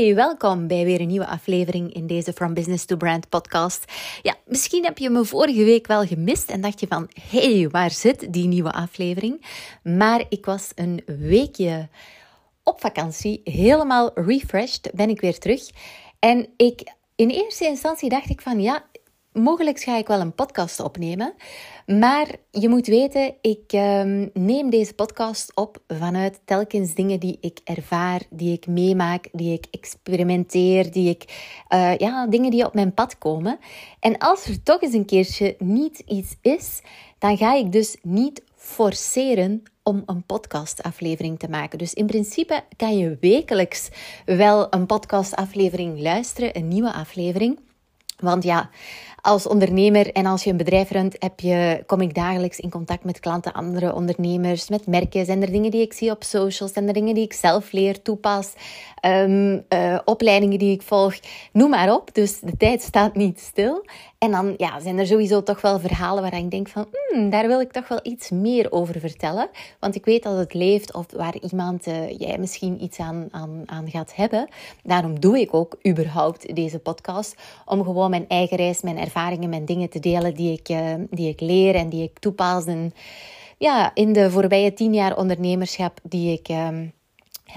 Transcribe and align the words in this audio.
Hey, 0.00 0.14
welkom 0.14 0.66
bij 0.66 0.84
weer 0.84 1.00
een 1.00 1.06
nieuwe 1.06 1.26
aflevering 1.26 1.92
in 1.94 2.06
deze 2.06 2.32
From 2.32 2.54
Business 2.54 2.84
to 2.84 2.96
Brand 2.96 3.28
podcast. 3.28 3.92
Ja, 4.22 4.34
misschien 4.46 4.84
heb 4.84 4.98
je 4.98 5.10
me 5.10 5.24
vorige 5.24 5.64
week 5.64 5.86
wel 5.86 6.06
gemist 6.06 6.50
en 6.50 6.60
dacht 6.60 6.80
je 6.80 6.86
van, 6.86 7.08
hey, 7.30 7.68
waar 7.70 7.90
zit 7.90 8.32
die 8.32 8.46
nieuwe 8.46 8.72
aflevering? 8.72 9.46
Maar 9.82 10.24
ik 10.28 10.44
was 10.44 10.72
een 10.74 11.02
weekje 11.06 11.88
op 12.62 12.80
vakantie, 12.80 13.40
helemaal 13.44 14.10
refreshed, 14.14 14.90
ben 14.94 15.08
ik 15.08 15.20
weer 15.20 15.38
terug. 15.38 15.70
En 16.18 16.48
ik, 16.56 16.92
in 17.16 17.28
eerste 17.28 17.64
instantie 17.64 18.08
dacht 18.08 18.28
ik 18.28 18.40
van, 18.40 18.60
ja, 18.60 18.84
mogelijk 19.32 19.80
ga 19.80 19.96
ik 19.96 20.06
wel 20.06 20.20
een 20.20 20.34
podcast 20.34 20.80
opnemen. 20.80 21.34
Maar 21.86 22.26
je 22.50 22.68
moet 22.68 22.86
weten, 22.86 23.34
ik 23.40 23.72
ehm, 23.72 24.28
neem 24.32 24.70
deze 24.70 24.94
podcast 24.94 25.56
op 25.56 25.82
vanuit 25.88 26.40
telkens 26.44 26.94
dingen 26.94 27.20
die 27.20 27.38
ik 27.40 27.60
ervaar, 27.64 28.22
die 28.30 28.52
ik 28.52 28.66
meemaak, 28.66 29.28
die 29.32 29.52
ik 29.52 29.66
experimenteer, 29.70 30.92
die 30.92 31.08
ik, 31.08 31.24
uh, 31.68 31.96
ja, 31.96 32.26
dingen 32.26 32.50
die 32.50 32.66
op 32.66 32.74
mijn 32.74 32.94
pad 32.94 33.18
komen. 33.18 33.58
En 34.00 34.18
als 34.18 34.44
er 34.44 34.62
toch 34.62 34.82
eens 34.82 34.94
een 34.94 35.04
keertje 35.04 35.56
niet 35.58 35.98
iets 35.98 36.36
is, 36.40 36.80
dan 37.18 37.36
ga 37.36 37.54
ik 37.54 37.72
dus 37.72 37.96
niet 38.02 38.42
forceren 38.56 39.62
om 39.82 40.02
een 40.06 40.24
podcastaflevering 40.26 41.38
te 41.38 41.48
maken. 41.48 41.78
Dus 41.78 41.94
in 41.94 42.06
principe 42.06 42.62
kan 42.76 42.98
je 42.98 43.16
wekelijks 43.20 43.88
wel 44.24 44.66
een 44.70 44.86
podcastaflevering 44.86 46.00
luisteren, 46.00 46.56
een 46.56 46.68
nieuwe 46.68 46.92
aflevering. 46.92 47.58
Want 48.20 48.44
ja, 48.44 48.70
als 49.20 49.46
ondernemer 49.46 50.12
en 50.12 50.26
als 50.26 50.44
je 50.44 50.50
een 50.50 50.56
bedrijf 50.56 50.90
runt, 50.90 51.16
heb 51.18 51.40
je, 51.40 51.82
kom 51.86 52.00
ik 52.00 52.14
dagelijks 52.14 52.58
in 52.58 52.70
contact 52.70 53.04
met 53.04 53.20
klanten, 53.20 53.52
andere 53.52 53.94
ondernemers, 53.94 54.68
met 54.68 54.86
merken. 54.86 55.24
Zijn 55.24 55.42
er 55.42 55.52
dingen 55.52 55.70
die 55.70 55.80
ik 55.80 55.92
zie 55.92 56.10
op 56.10 56.22
socials? 56.22 56.72
Zijn 56.72 56.86
er 56.86 56.92
dingen 56.92 57.14
die 57.14 57.24
ik 57.24 57.32
zelf 57.32 57.72
leer, 57.72 58.02
toepas? 58.02 58.52
Um, 59.06 59.64
uh, 59.68 59.98
opleidingen 60.04 60.58
die 60.58 60.72
ik 60.72 60.82
volg? 60.82 61.14
Noem 61.52 61.70
maar 61.70 61.92
op. 61.92 62.14
Dus 62.14 62.40
de 62.40 62.56
tijd 62.56 62.82
staat 62.82 63.14
niet 63.14 63.40
stil. 63.40 63.84
En 64.20 64.30
dan 64.30 64.54
ja, 64.56 64.80
zijn 64.80 64.98
er 64.98 65.06
sowieso 65.06 65.42
toch 65.42 65.60
wel 65.60 65.78
verhalen 65.78 66.22
waar 66.22 66.34
ik 66.34 66.50
denk 66.50 66.68
van, 66.68 66.86
hmm, 66.92 67.30
daar 67.30 67.46
wil 67.46 67.60
ik 67.60 67.72
toch 67.72 67.88
wel 67.88 68.00
iets 68.02 68.30
meer 68.30 68.72
over 68.72 69.00
vertellen. 69.00 69.48
Want 69.78 69.94
ik 69.94 70.04
weet 70.04 70.22
dat 70.22 70.36
het 70.36 70.54
leeft 70.54 70.94
of 70.94 71.06
waar 71.16 71.36
iemand, 71.50 71.86
uh, 71.86 72.18
jij 72.18 72.38
misschien 72.38 72.82
iets 72.82 72.98
aan, 72.98 73.28
aan, 73.30 73.62
aan 73.66 73.90
gaat 73.90 74.14
hebben. 74.14 74.48
Daarom 74.82 75.20
doe 75.20 75.40
ik 75.40 75.54
ook 75.54 75.76
überhaupt 75.88 76.54
deze 76.54 76.78
podcast. 76.78 77.34
Om 77.64 77.84
gewoon 77.84 78.10
mijn 78.10 78.28
eigen 78.28 78.56
reis, 78.56 78.82
mijn 78.82 78.98
ervaringen, 78.98 79.48
mijn 79.48 79.64
dingen 79.64 79.90
te 79.90 80.00
delen 80.00 80.34
die 80.34 80.52
ik, 80.52 80.68
uh, 80.68 80.94
die 81.10 81.28
ik 81.28 81.40
leer 81.40 81.74
en 81.74 81.88
die 81.88 82.02
ik 82.02 82.18
toepas. 82.18 82.66
En 82.66 82.92
ja, 83.58 83.90
in 83.94 84.12
de 84.12 84.30
voorbije 84.30 84.72
tien 84.72 84.94
jaar 84.94 85.16
ondernemerschap 85.16 85.98
die 86.02 86.32
ik... 86.32 86.48
Uh, 86.48 86.68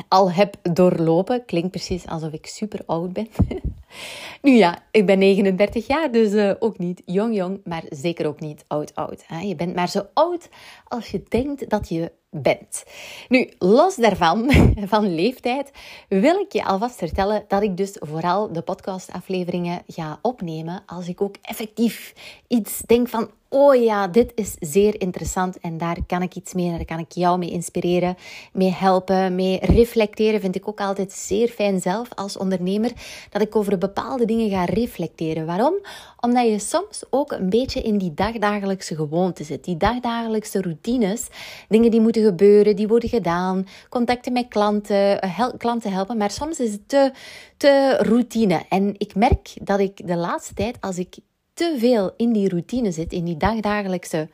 al 0.08 0.32
heb 0.32 0.56
doorlopen. 0.62 1.46
Klinkt 1.46 1.72
precies 1.72 2.08
alsof 2.08 2.32
ik 2.32 2.46
super 2.46 2.80
oud 2.86 3.14
ben. 3.14 3.28
nu 4.42 4.52
ja, 4.52 4.84
ik 4.92 5.06
ben 5.06 5.20
39 5.20 5.88
jaar, 5.88 6.12
dus 6.12 6.32
uh, 6.32 6.52
ook 6.60 6.78
niet 6.78 7.02
jong 7.06 7.36
jong, 7.36 7.62
maar 7.64 7.84
zeker 7.90 8.28
ook 8.28 8.40
niet 8.40 8.64
oud 8.68 8.96
oud. 8.96 9.24
Hè? 9.28 9.40
Je 9.40 9.56
bent 9.56 9.76
maar 9.76 9.90
zo 9.90 10.06
oud 10.14 10.50
als 10.88 11.10
je 11.10 11.24
denkt 11.30 11.70
dat 11.70 11.90
je 11.90 12.12
bent. 12.34 12.84
Nu, 13.30 13.50
los 13.58 13.96
daarvan, 13.96 14.52
van 14.94 15.16
leeftijd, 15.16 15.72
wil 16.10 16.40
ik 16.40 16.52
je 16.52 16.66
alvast 16.66 16.96
vertellen 16.96 17.46
dat 17.48 17.62
ik 17.62 17.78
dus 17.78 17.98
vooral 18.00 18.52
de 18.52 18.62
podcastafleveringen 18.62 19.84
ga 19.88 20.20
opnemen 20.22 20.84
als 20.86 21.08
ik 21.08 21.22
ook 21.22 21.36
effectief 21.42 22.14
iets 22.48 22.82
denk 22.86 23.08
van, 23.08 23.30
oh 23.54 23.76
ja, 23.76 24.08
dit 24.08 24.32
is 24.36 24.56
zeer 24.60 25.02
interessant 25.02 25.60
en 25.60 25.78
daar 25.78 25.98
kan 26.08 26.22
ik 26.22 26.36
iets 26.36 26.54
mee, 26.54 26.70
daar 26.70 26.86
kan 26.86 27.00
ik 27.00 27.12
jou 27.12 27.38
mee 27.38 27.52
inspireren, 27.52 28.16
mee 28.54 28.72
helpen, 28.72 29.36
mee 29.36 29.60
reflecteren. 29.62 30.42
Vind 30.42 30.56
ik 30.56 30.68
ook 30.68 30.80
altijd 30.80 31.12
zeer 31.12 31.48
fijn 31.48 31.82
zelf 31.82 32.10
als 32.16 32.38
ondernemer 32.38 32.92
dat 33.30 33.42
ik 33.42 33.56
over 33.56 33.78
bepaalde 33.78 34.26
dingen 34.26 34.50
ga 34.50 34.66
reflecteren. 34.66 35.46
Waarom? 35.46 35.74
Omdat 36.20 36.48
je 36.48 36.60
soms 36.60 37.04
ook 37.10 37.32
een 37.32 37.50
beetje 37.50 37.82
in 37.82 37.98
die 37.98 38.14
dagdagelijkse 38.14 38.96
gewoonte 38.96 39.44
zit, 39.44 39.64
die 39.64 39.78
dagdagelijkse 39.78 40.62
routines, 40.62 41.28
dingen 41.70 41.92
die 41.92 42.02
moeten 42.02 42.24
gebeuren, 42.24 42.76
die 42.76 42.88
worden 42.88 43.10
gedaan, 43.10 43.68
contacten 43.90 44.34
met 44.34 44.48
klanten, 44.48 45.20
klanten 45.58 45.92
helpen, 45.92 46.18
maar 46.18 46.32
soms 46.32 46.60
is 46.60 46.72
het 46.72 46.90
te, 46.90 47.12
te 47.58 47.98
routine. 48.00 48.62
En 48.70 48.96
ik 48.98 49.16
merk 49.16 49.54
dat 49.62 49.80
ik 49.80 50.08
de 50.08 50.16
laatste 50.16 50.54
tijd, 50.54 50.78
als 50.80 50.98
ik 50.98 51.18
te 51.54 51.76
veel 51.78 52.14
in 52.18 52.34
die 52.34 52.50
routine 52.50 52.92
zit, 52.92 53.14
in 53.14 53.26
die 53.26 53.38
dagdagelijkse 53.38 54.30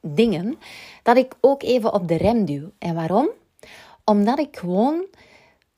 dingen, 0.00 0.58
dat 1.02 1.16
ik 1.16 1.34
ook 1.40 1.62
even 1.62 1.92
op 1.92 2.08
de 2.08 2.16
rem 2.16 2.44
duw. 2.44 2.70
En 2.78 2.94
waarom? 2.94 3.28
Omdat 4.04 4.38
ik 4.38 4.56
gewoon 4.56 5.06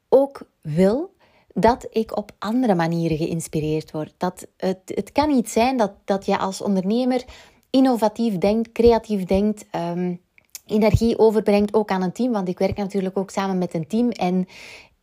ook 0.09 0.41
wil 0.61 1.15
dat 1.55 1.87
ik 1.91 2.17
op 2.17 2.33
andere 2.39 2.75
manieren 2.75 3.17
geïnspireerd 3.17 3.91
word. 3.91 4.15
Dat 4.17 4.47
het, 4.57 4.79
het 4.85 5.13
kan 5.13 5.29
niet 5.29 5.51
zijn 5.51 5.77
dat, 5.77 5.93
dat 6.05 6.27
je 6.27 6.39
als 6.39 6.63
ondernemer 6.63 7.25
innovatief 7.71 8.39
denkt, 8.39 8.73
creatief 8.73 9.25
denkt, 9.25 9.65
um, 9.75 10.21
energie 10.67 11.19
overbrengt 11.19 11.75
ook 11.75 11.91
aan 11.91 12.03
een 12.03 12.13
team. 12.13 12.33
Want 12.33 12.49
ik 12.49 12.59
werk 12.59 12.77
natuurlijk 12.77 13.19
ook 13.19 13.31
samen 13.31 13.59
met 13.59 13.75
een 13.75 13.87
team. 13.87 14.11
En 14.11 14.47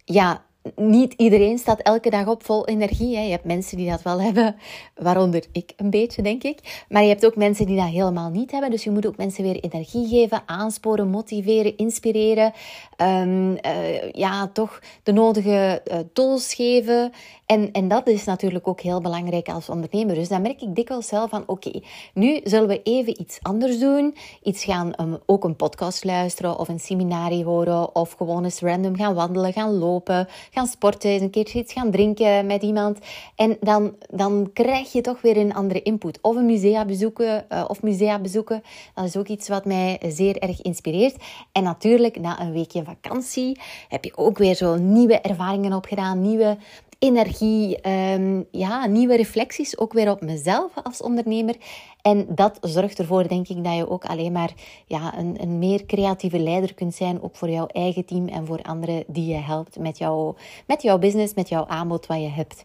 ja, 0.05 0.45
niet 0.75 1.13
iedereen 1.13 1.57
staat 1.57 1.79
elke 1.79 2.09
dag 2.09 2.27
op 2.27 2.45
vol 2.45 2.67
energie. 2.67 3.15
Hè. 3.15 3.23
Je 3.23 3.31
hebt 3.31 3.45
mensen 3.45 3.77
die 3.77 3.89
dat 3.89 4.01
wel 4.01 4.21
hebben, 4.21 4.55
waaronder 4.95 5.45
ik 5.51 5.73
een 5.77 5.89
beetje, 5.89 6.21
denk 6.21 6.43
ik. 6.43 6.85
Maar 6.89 7.01
je 7.01 7.07
hebt 7.07 7.25
ook 7.25 7.35
mensen 7.35 7.65
die 7.65 7.75
dat 7.75 7.89
helemaal 7.89 8.29
niet 8.29 8.51
hebben. 8.51 8.71
Dus 8.71 8.83
je 8.83 8.91
moet 8.91 9.07
ook 9.07 9.17
mensen 9.17 9.43
weer 9.43 9.59
energie 9.59 10.07
geven, 10.07 10.43
aansporen, 10.45 11.07
motiveren, 11.07 11.77
inspireren. 11.77 12.53
Um, 12.97 13.51
uh, 13.51 14.11
ja, 14.11 14.47
toch 14.47 14.79
de 15.03 15.11
nodige 15.11 15.81
uh, 15.91 15.97
tools 16.13 16.53
geven. 16.53 17.11
En, 17.53 17.71
en 17.71 17.87
dat 17.87 18.07
is 18.07 18.23
natuurlijk 18.23 18.67
ook 18.67 18.81
heel 18.81 19.01
belangrijk 19.01 19.49
als 19.49 19.69
ondernemer. 19.69 20.15
Dus 20.15 20.27
dan 20.27 20.41
merk 20.41 20.61
ik 20.61 20.75
dikwijls 20.75 21.07
zelf 21.07 21.29
van, 21.29 21.43
oké, 21.45 21.81
nu 22.13 22.39
zullen 22.43 22.67
we 22.67 22.81
even 22.83 23.21
iets 23.21 23.39
anders 23.41 23.79
doen. 23.79 24.15
Iets 24.43 24.63
gaan, 24.63 24.93
um, 24.99 25.17
ook 25.25 25.43
een 25.43 25.55
podcast 25.55 26.03
luisteren 26.03 26.59
of 26.59 26.67
een 26.67 26.79
seminarie 26.79 27.43
horen. 27.43 27.95
Of 27.95 28.11
gewoon 28.11 28.43
eens 28.43 28.59
random 28.59 28.95
gaan 28.95 29.13
wandelen, 29.13 29.53
gaan 29.53 29.77
lopen 29.77 30.27
gaan 30.51 30.67
sporten, 30.67 31.09
eens 31.09 31.21
een 31.21 31.29
keertje 31.29 31.59
iets 31.59 31.73
gaan 31.73 31.91
drinken 31.91 32.45
met 32.45 32.63
iemand. 32.63 32.99
En 33.35 33.57
dan, 33.59 33.95
dan 34.09 34.49
krijg 34.53 34.91
je 34.91 35.01
toch 35.01 35.21
weer 35.21 35.37
een 35.37 35.53
andere 35.53 35.81
input. 35.81 36.19
Of 36.21 36.35
een 36.35 36.45
musea 36.45 36.85
bezoeken, 36.85 37.45
uh, 37.49 37.65
of 37.67 37.81
musea 37.81 38.19
bezoeken. 38.19 38.63
Dat 38.93 39.05
is 39.05 39.17
ook 39.17 39.27
iets 39.27 39.47
wat 39.47 39.65
mij 39.65 39.99
zeer 40.07 40.37
erg 40.37 40.61
inspireert. 40.61 41.15
En 41.51 41.63
natuurlijk, 41.63 42.19
na 42.19 42.41
een 42.41 42.51
weekje 42.51 42.83
vakantie 42.83 43.59
heb 43.89 44.05
je 44.05 44.17
ook 44.17 44.37
weer 44.37 44.55
zo 44.55 44.75
nieuwe 44.75 45.19
ervaringen 45.19 45.73
opgedaan, 45.73 46.21
nieuwe 46.21 46.57
energie, 47.03 47.89
um, 47.89 48.47
ja, 48.51 48.85
nieuwe 48.85 49.15
reflecties 49.15 49.77
ook 49.77 49.93
weer 49.93 50.09
op 50.11 50.21
mezelf 50.21 50.71
als 50.83 51.01
ondernemer. 51.01 51.55
En 52.01 52.25
dat 52.29 52.57
zorgt 52.61 52.99
ervoor, 52.99 53.27
denk 53.27 53.47
ik, 53.47 53.63
dat 53.63 53.75
je 53.75 53.89
ook 53.89 54.05
alleen 54.05 54.31
maar 54.31 54.53
ja, 54.85 55.17
een, 55.17 55.41
een 55.41 55.59
meer 55.59 55.85
creatieve 55.85 56.39
leider 56.39 56.73
kunt 56.73 56.95
zijn, 56.95 57.21
ook 57.21 57.35
voor 57.35 57.49
jouw 57.49 57.67
eigen 57.67 58.05
team 58.05 58.27
en 58.27 58.45
voor 58.45 58.61
anderen 58.61 59.03
die 59.07 59.25
je 59.25 59.41
helpt 59.41 59.79
met, 59.79 59.97
jou, 59.97 60.35
met 60.67 60.81
jouw 60.81 60.97
business, 60.97 61.33
met 61.33 61.49
jouw 61.49 61.67
aanbod 61.67 62.05
wat 62.05 62.21
je 62.21 62.29
hebt. 62.29 62.63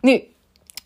Nu, 0.00 0.22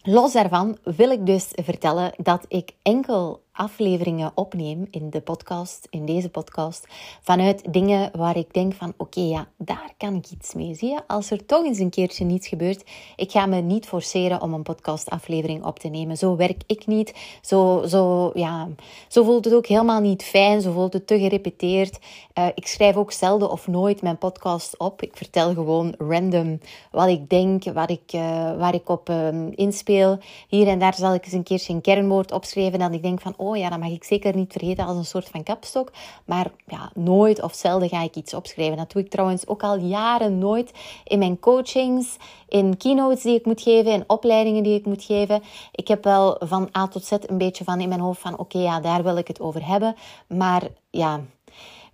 los 0.02 0.32
daarvan 0.32 0.78
wil 0.82 1.10
ik 1.10 1.26
dus 1.26 1.48
vertellen 1.50 2.12
dat 2.16 2.44
ik 2.48 2.70
enkel 2.82 3.42
afleveringen 3.54 4.32
opneem 4.34 4.86
in 4.90 5.10
de 5.10 5.20
podcast, 5.20 5.86
in 5.90 6.06
deze 6.06 6.28
podcast, 6.28 6.86
vanuit 7.22 7.72
dingen 7.72 8.10
waar 8.16 8.36
ik 8.36 8.54
denk 8.54 8.74
van 8.74 8.94
oké, 8.96 9.20
ja, 9.20 9.48
daar 9.56 9.92
kan 9.96 10.14
ik 10.14 10.30
iets 10.30 10.54
mee. 10.54 10.74
Zie 10.74 10.88
je, 10.88 11.00
als 11.06 11.30
er 11.30 11.46
toch 11.46 11.64
eens 11.64 11.78
een 11.78 11.90
keertje 11.90 12.24
niets 12.24 12.48
gebeurt, 12.48 12.84
ik 13.16 13.30
ga 13.30 13.46
me 13.46 13.60
niet 13.60 13.86
forceren 13.86 14.40
om 14.40 14.54
een 14.54 14.62
podcastaflevering 14.62 15.64
op 15.64 15.78
te 15.78 15.88
nemen. 15.88 16.16
Zo 16.16 16.36
werk 16.36 16.62
ik 16.66 16.86
niet. 16.86 17.14
Zo, 17.42 17.82
zo, 17.86 18.30
ja, 18.34 18.68
zo 19.08 19.24
voelt 19.24 19.44
het 19.44 19.54
ook 19.54 19.66
helemaal 19.66 20.00
niet 20.00 20.22
fijn. 20.22 20.60
Zo 20.60 20.72
voelt 20.72 20.92
het 20.92 21.06
te 21.06 21.18
gerepeteerd. 21.18 21.98
Uh, 22.38 22.46
ik 22.54 22.66
schrijf 22.66 22.96
ook 22.96 23.12
zelden 23.12 23.50
of 23.50 23.66
nooit 23.66 24.02
mijn 24.02 24.18
podcast 24.18 24.78
op. 24.78 25.02
Ik 25.02 25.16
vertel 25.16 25.54
gewoon 25.54 25.94
random 25.98 26.60
wat 26.90 27.08
ik 27.08 27.28
denk, 27.28 27.64
wat 27.64 27.90
ik, 27.90 28.12
uh, 28.14 28.20
waar 28.56 28.74
ik 28.74 28.88
op 28.88 29.08
uh, 29.08 29.28
inspeel. 29.54 30.18
Hier 30.48 30.66
en 30.66 30.78
daar 30.78 30.94
zal 30.94 31.14
ik 31.14 31.24
eens 31.24 31.32
een 31.32 31.42
keertje 31.42 31.72
een 31.72 31.80
kernwoord 31.80 32.32
opschrijven 32.32 32.78
dat 32.78 32.92
ik 32.92 33.02
denk 33.02 33.20
van 33.20 33.34
oh 33.44 33.56
ja, 33.56 33.68
dat 33.68 33.78
mag 33.78 33.90
ik 33.90 34.04
zeker 34.04 34.36
niet 34.36 34.52
vergeten 34.52 34.86
als 34.86 34.96
een 34.96 35.04
soort 35.04 35.28
van 35.28 35.42
kapstok. 35.42 35.92
Maar 36.24 36.50
ja, 36.66 36.90
nooit 36.94 37.42
of 37.42 37.54
zelden 37.54 37.88
ga 37.88 38.02
ik 38.02 38.14
iets 38.14 38.34
opschrijven. 38.34 38.76
Dat 38.76 38.92
doe 38.92 39.02
ik 39.02 39.10
trouwens 39.10 39.46
ook 39.46 39.62
al 39.62 39.78
jaren 39.78 40.38
nooit 40.38 40.72
in 41.04 41.18
mijn 41.18 41.38
coachings, 41.40 42.16
in 42.48 42.76
keynotes 42.76 43.22
die 43.22 43.34
ik 43.34 43.46
moet 43.46 43.62
geven, 43.62 43.92
in 43.92 44.04
opleidingen 44.06 44.62
die 44.62 44.78
ik 44.78 44.86
moet 44.86 45.04
geven. 45.04 45.42
Ik 45.72 45.88
heb 45.88 46.04
wel 46.04 46.36
van 46.38 46.68
A 46.76 46.88
tot 46.88 47.04
Z 47.04 47.10
een 47.10 47.38
beetje 47.38 47.64
van 47.64 47.80
in 47.80 47.88
mijn 47.88 48.00
hoofd 48.00 48.20
van, 48.20 48.38
oké, 48.38 48.58
ja, 48.58 48.80
daar 48.80 49.02
wil 49.02 49.16
ik 49.16 49.28
het 49.28 49.40
over 49.40 49.66
hebben. 49.66 49.94
Maar 50.28 50.62
ja, 50.90 51.20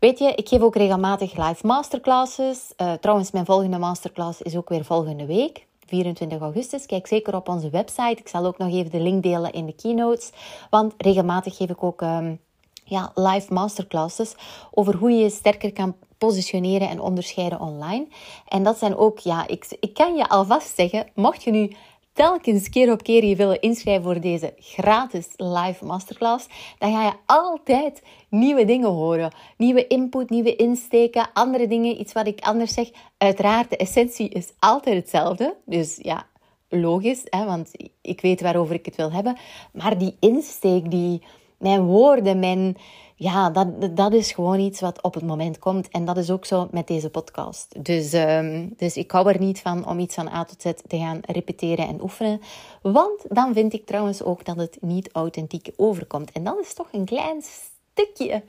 Weet 0.00 0.18
je, 0.18 0.32
ik 0.34 0.48
geef 0.48 0.60
ook 0.60 0.76
regelmatig 0.76 1.36
live 1.36 1.66
masterclasses. 1.66 2.72
Uh, 2.76 2.92
trouwens, 2.92 3.30
mijn 3.30 3.44
volgende 3.44 3.78
masterclass 3.78 4.42
is 4.42 4.56
ook 4.56 4.68
weer 4.68 4.84
volgende 4.84 5.26
week. 5.26 5.66
24 5.90 6.40
augustus. 6.40 6.86
Kijk 6.86 7.06
zeker 7.06 7.34
op 7.34 7.48
onze 7.48 7.70
website. 7.70 8.20
Ik 8.20 8.28
zal 8.28 8.46
ook 8.46 8.58
nog 8.58 8.72
even 8.72 8.90
de 8.90 9.00
link 9.00 9.22
delen 9.22 9.52
in 9.52 9.66
de 9.66 9.74
keynotes. 9.74 10.30
Want 10.70 10.94
regelmatig 10.96 11.56
geef 11.56 11.70
ik 11.70 11.82
ook 11.82 12.00
um, 12.00 12.40
ja, 12.84 13.12
live 13.14 13.52
masterclasses 13.52 14.34
over 14.70 14.96
hoe 14.96 15.10
je 15.10 15.22
je 15.22 15.30
sterker 15.30 15.72
kan 15.72 15.94
positioneren 16.18 16.88
en 16.88 17.00
onderscheiden 17.00 17.60
online. 17.60 18.06
En 18.48 18.62
dat 18.62 18.78
zijn 18.78 18.96
ook, 18.96 19.18
ja, 19.18 19.46
ik, 19.46 19.76
ik 19.80 19.94
kan 19.94 20.16
je 20.16 20.28
alvast 20.28 20.74
zeggen, 20.74 21.06
mocht 21.14 21.42
je 21.42 21.50
nu 21.50 21.76
telkens 22.20 22.68
keer 22.68 22.92
op 22.92 23.02
keer 23.02 23.24
je 23.24 23.36
willen 23.36 23.60
inschrijven 23.60 24.02
voor 24.02 24.20
deze 24.20 24.54
gratis 24.58 25.26
live 25.36 25.84
masterclass, 25.84 26.46
dan 26.78 26.92
ga 26.92 27.04
je 27.04 27.12
altijd 27.26 28.02
nieuwe 28.28 28.64
dingen 28.64 28.88
horen. 28.88 29.32
Nieuwe 29.56 29.86
input, 29.86 30.30
nieuwe 30.30 30.56
insteken, 30.56 31.28
andere 31.32 31.66
dingen, 31.66 32.00
iets 32.00 32.12
wat 32.12 32.26
ik 32.26 32.40
anders 32.40 32.72
zeg. 32.72 32.90
Uiteraard, 33.16 33.70
de 33.70 33.76
essentie 33.76 34.28
is 34.28 34.52
altijd 34.58 34.96
hetzelfde. 34.96 35.54
Dus 35.64 35.98
ja, 36.02 36.26
logisch, 36.68 37.22
hè, 37.24 37.44
want 37.44 37.70
ik 38.00 38.20
weet 38.20 38.40
waarover 38.40 38.74
ik 38.74 38.84
het 38.84 38.96
wil 38.96 39.12
hebben. 39.12 39.36
Maar 39.72 39.98
die 39.98 40.16
insteek, 40.18 40.90
die, 40.90 41.22
mijn 41.58 41.82
woorden, 41.82 42.38
mijn 42.38 42.76
ja, 43.20 43.50
dat, 43.50 43.96
dat 43.96 44.12
is 44.12 44.32
gewoon 44.32 44.60
iets 44.60 44.80
wat 44.80 45.02
op 45.02 45.14
het 45.14 45.26
moment 45.26 45.58
komt. 45.58 45.88
En 45.88 46.04
dat 46.04 46.16
is 46.16 46.30
ook 46.30 46.44
zo 46.44 46.68
met 46.70 46.86
deze 46.86 47.10
podcast. 47.10 47.84
Dus, 47.84 48.12
um, 48.12 48.72
dus 48.76 48.96
ik 48.96 49.10
hou 49.10 49.28
er 49.28 49.40
niet 49.40 49.60
van 49.60 49.86
om 49.86 49.98
iets 49.98 50.14
van 50.14 50.28
A 50.28 50.44
tot 50.44 50.62
Z 50.62 50.72
te 50.86 50.98
gaan 50.98 51.20
repeteren 51.26 51.88
en 51.88 52.02
oefenen. 52.02 52.40
Want 52.82 53.24
dan 53.28 53.54
vind 53.54 53.72
ik 53.72 53.86
trouwens 53.86 54.22
ook 54.22 54.44
dat 54.44 54.56
het 54.56 54.78
niet 54.80 55.12
authentiek 55.12 55.70
overkomt. 55.76 56.32
En 56.32 56.44
dat 56.44 56.58
is 56.58 56.74
toch 56.74 56.88
een 56.92 57.04
klein 57.04 57.42
stukje 57.42 58.42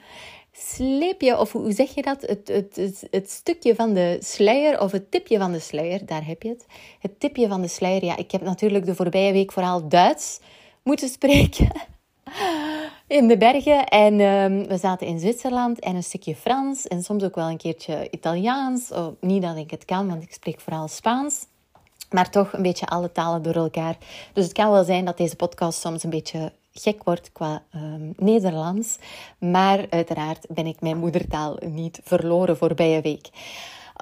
sleepje, 0.52 1.38
of 1.38 1.52
hoe 1.52 1.72
zeg 1.72 1.96
je 1.96 2.02
dat? 2.02 2.22
Het, 2.22 2.48
het, 2.48 2.76
het, 2.76 3.08
het, 3.12 3.30
stukje 3.30 3.76
van 3.76 3.94
de 3.94 4.18
sluier, 4.20 4.82
of 4.82 4.92
het 4.92 5.12
tipje 5.12 5.38
van 5.38 5.52
de 5.52 5.60
sluier, 5.60 6.06
daar 6.06 6.26
heb 6.26 6.44
je 6.44 6.50
het. 6.50 6.66
Het 7.00 7.20
tipje 7.20 7.48
van 7.48 7.62
de 7.62 7.68
sluier, 7.68 8.06
ja, 8.06 8.18
ik 8.18 8.32
heb 8.32 8.42
natuurlijk 8.42 8.86
de 8.86 8.96
voorbije 8.96 9.32
week 9.32 9.52
vooral 9.52 9.88
Duits 9.88 10.40
moeten 10.84 11.10
spreken 11.10 11.72
in 13.12 13.28
de 13.28 13.38
bergen. 13.38 13.86
En 13.86 14.20
um, 14.20 14.68
we 14.68 14.78
zaten 14.78 15.08
in 15.08 15.20
Zwitserland 15.20 15.80
en 15.80 15.96
een 15.96 16.04
stukje 16.04 16.36
Frans 16.36 16.88
en 16.88 17.04
soms 17.04 17.24
ook 17.24 17.36
wel 17.36 17.50
een 17.50 17.58
keertje 17.58 18.08
Italiaans. 18.12 18.92
Oh, 18.92 19.08
niet 19.20 19.42
dat 19.42 19.58
ik 19.58 19.72
het 19.72 19.86
kan, 19.86 20.08
want 20.08 20.24
ik 20.24 20.34
spreek 20.34 20.60
vooral 20.60 20.88
Spaans. 20.88 21.46
Maar 22.10 22.30
toch 22.30 22.54
een 22.54 22.62
beetje 22.62 22.86
alle 22.86 23.12
talen 23.12 23.42
door 23.42 23.56
elkaar. 23.56 23.98
Dus 24.34 24.44
het 24.44 24.54
kan 24.54 24.72
wel 24.72 24.84
zijn 24.84 25.06
dat 25.06 25.18
deze 25.18 25.36
podcast 25.36 25.80
soms 25.80 26.04
een 26.04 26.10
beetje 26.10 26.52
gek 26.74 27.04
wordt 27.04 27.32
qua 27.32 27.64
um, 27.76 28.14
Nederlands. 28.18 28.98
Maar 29.38 29.86
uiteraard 29.90 30.46
ben 30.50 30.66
ik 30.66 30.82
mijn 30.82 30.98
moedertaal 30.98 31.58
niet 31.66 32.00
verloren 32.04 32.58
voorbije 32.58 33.02
week. 33.02 33.30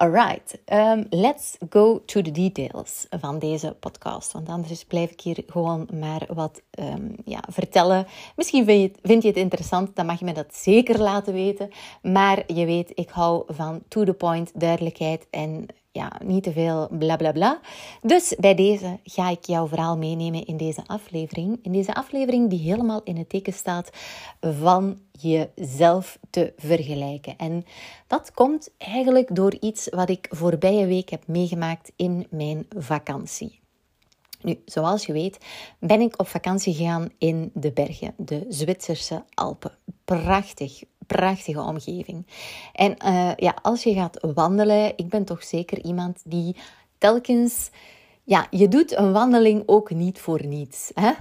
Alright, 0.00 0.58
um, 0.72 1.06
let's 1.10 1.56
go 1.70 2.02
to 2.06 2.22
the 2.22 2.30
details 2.30 3.06
van 3.10 3.38
deze 3.38 3.76
podcast. 3.80 4.32
Want 4.32 4.48
anders 4.48 4.84
blijf 4.84 5.10
ik 5.10 5.20
hier 5.20 5.42
gewoon 5.46 5.88
maar 5.92 6.26
wat 6.28 6.62
um, 6.78 7.14
ja, 7.24 7.42
vertellen. 7.48 8.06
Misschien 8.36 8.64
vind 8.64 8.80
je, 8.80 8.88
het, 8.88 8.98
vind 9.02 9.22
je 9.22 9.28
het 9.28 9.36
interessant, 9.36 9.96
dan 9.96 10.06
mag 10.06 10.18
je 10.18 10.24
me 10.24 10.32
dat 10.32 10.54
zeker 10.54 10.98
laten 10.98 11.32
weten. 11.32 11.70
Maar 12.02 12.42
je 12.46 12.66
weet, 12.66 12.92
ik 12.94 13.10
hou 13.10 13.42
van 13.46 13.82
to 13.88 14.04
the 14.04 14.12
point, 14.12 14.60
duidelijkheid 14.60 15.26
en 15.30 15.66
ja, 15.92 16.12
niet 16.24 16.42
te 16.42 16.52
veel 16.52 16.88
bla 16.90 17.16
bla 17.16 17.32
bla. 17.32 17.60
Dus 18.02 18.34
bij 18.38 18.54
deze 18.54 18.98
ga 19.04 19.30
ik 19.30 19.44
jouw 19.44 19.66
verhaal 19.66 19.96
meenemen 19.96 20.46
in 20.46 20.56
deze 20.56 20.82
aflevering. 20.86 21.58
In 21.62 21.72
deze 21.72 21.94
aflevering 21.94 22.50
die 22.50 22.58
helemaal 22.58 23.00
in 23.04 23.16
het 23.16 23.28
teken 23.28 23.52
staat 23.52 23.90
van 24.40 24.98
jezelf 25.12 26.18
te 26.30 26.52
vergelijken. 26.56 27.36
En 27.36 27.64
dat 28.06 28.32
komt 28.32 28.70
eigenlijk 28.78 29.34
door 29.34 29.56
iets 29.60 29.88
wat 29.88 30.10
ik 30.10 30.26
voorbije 30.30 30.86
week 30.86 31.08
heb 31.08 31.26
meegemaakt 31.26 31.92
in 31.96 32.26
mijn 32.30 32.66
vakantie. 32.76 33.60
Nu, 34.42 34.62
zoals 34.64 35.06
je 35.06 35.12
weet, 35.12 35.38
ben 35.78 36.00
ik 36.00 36.20
op 36.20 36.28
vakantie 36.28 36.74
gegaan 36.74 37.08
in 37.18 37.50
de 37.54 37.72
bergen, 37.72 38.14
de 38.16 38.46
Zwitserse 38.48 39.24
Alpen. 39.34 39.72
Prachtig, 40.04 40.82
prachtige 41.16 41.60
omgeving. 41.60 42.26
En 42.72 42.96
uh, 43.04 43.30
ja, 43.36 43.54
als 43.62 43.82
je 43.82 43.94
gaat 43.94 44.18
wandelen, 44.34 44.92
ik 44.96 45.08
ben 45.08 45.24
toch 45.24 45.44
zeker 45.44 45.84
iemand 45.84 46.22
die 46.24 46.56
telkens. 46.98 47.70
Ja, 48.24 48.46
je 48.50 48.68
doet 48.68 48.96
een 48.96 49.12
wandeling 49.12 49.62
ook 49.66 49.90
niet 49.90 50.20
voor 50.20 50.46
niets. 50.46 50.90
Hè? 50.94 51.12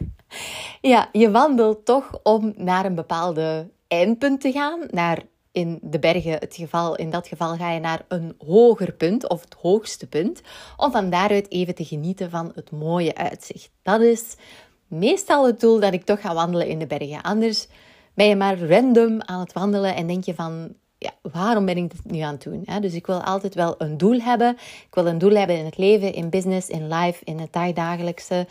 ja, 0.92 1.08
je 1.12 1.30
wandelt 1.30 1.84
toch 1.84 2.18
om 2.22 2.52
naar 2.56 2.84
een 2.84 2.94
bepaalde 2.94 3.68
eindpunt 3.88 4.40
te 4.40 4.52
gaan, 4.52 4.80
naar 4.90 5.22
in 5.52 5.78
de 5.82 5.98
bergen, 5.98 6.32
het 6.32 6.54
geval, 6.54 6.96
in 6.96 7.10
dat 7.10 7.28
geval 7.28 7.56
ga 7.56 7.72
je 7.72 7.80
naar 7.80 8.04
een 8.08 8.34
hoger 8.46 8.92
punt 8.92 9.28
of 9.28 9.40
het 9.40 9.54
hoogste 9.54 10.06
punt, 10.06 10.42
om 10.76 10.90
van 10.90 11.10
daaruit 11.10 11.50
even 11.50 11.74
te 11.74 11.84
genieten 11.84 12.30
van 12.30 12.52
het 12.54 12.70
mooie 12.70 13.14
uitzicht. 13.14 13.70
Dat 13.82 14.00
is 14.00 14.36
meestal 14.86 15.46
het 15.46 15.60
doel 15.60 15.80
dat 15.80 15.92
ik 15.92 16.04
toch 16.04 16.20
ga 16.20 16.34
wandelen 16.34 16.68
in 16.68 16.78
de 16.78 16.86
bergen. 16.86 17.22
Anders 17.22 17.68
ben 18.16 18.28
je 18.28 18.36
maar 18.36 18.58
random 18.58 19.22
aan 19.22 19.40
het 19.40 19.52
wandelen 19.52 19.94
en 19.94 20.06
denk 20.06 20.24
je 20.24 20.34
van, 20.34 20.74
ja, 20.98 21.10
waarom 21.32 21.64
ben 21.64 21.76
ik 21.76 21.90
dit 21.90 22.12
nu 22.12 22.18
aan 22.18 22.32
het 22.32 22.42
doen? 22.42 22.66
Dus 22.80 22.94
ik 22.94 23.06
wil 23.06 23.20
altijd 23.22 23.54
wel 23.54 23.74
een 23.78 23.96
doel 23.96 24.20
hebben. 24.20 24.56
Ik 24.58 24.94
wil 24.94 25.06
een 25.06 25.18
doel 25.18 25.34
hebben 25.34 25.58
in 25.58 25.64
het 25.64 25.76
leven, 25.76 26.12
in 26.12 26.30
business, 26.30 26.68
in 26.68 26.88
life, 26.88 27.24
in 27.24 27.38
het 27.38 27.52
dagdagelijkse. 27.52 28.46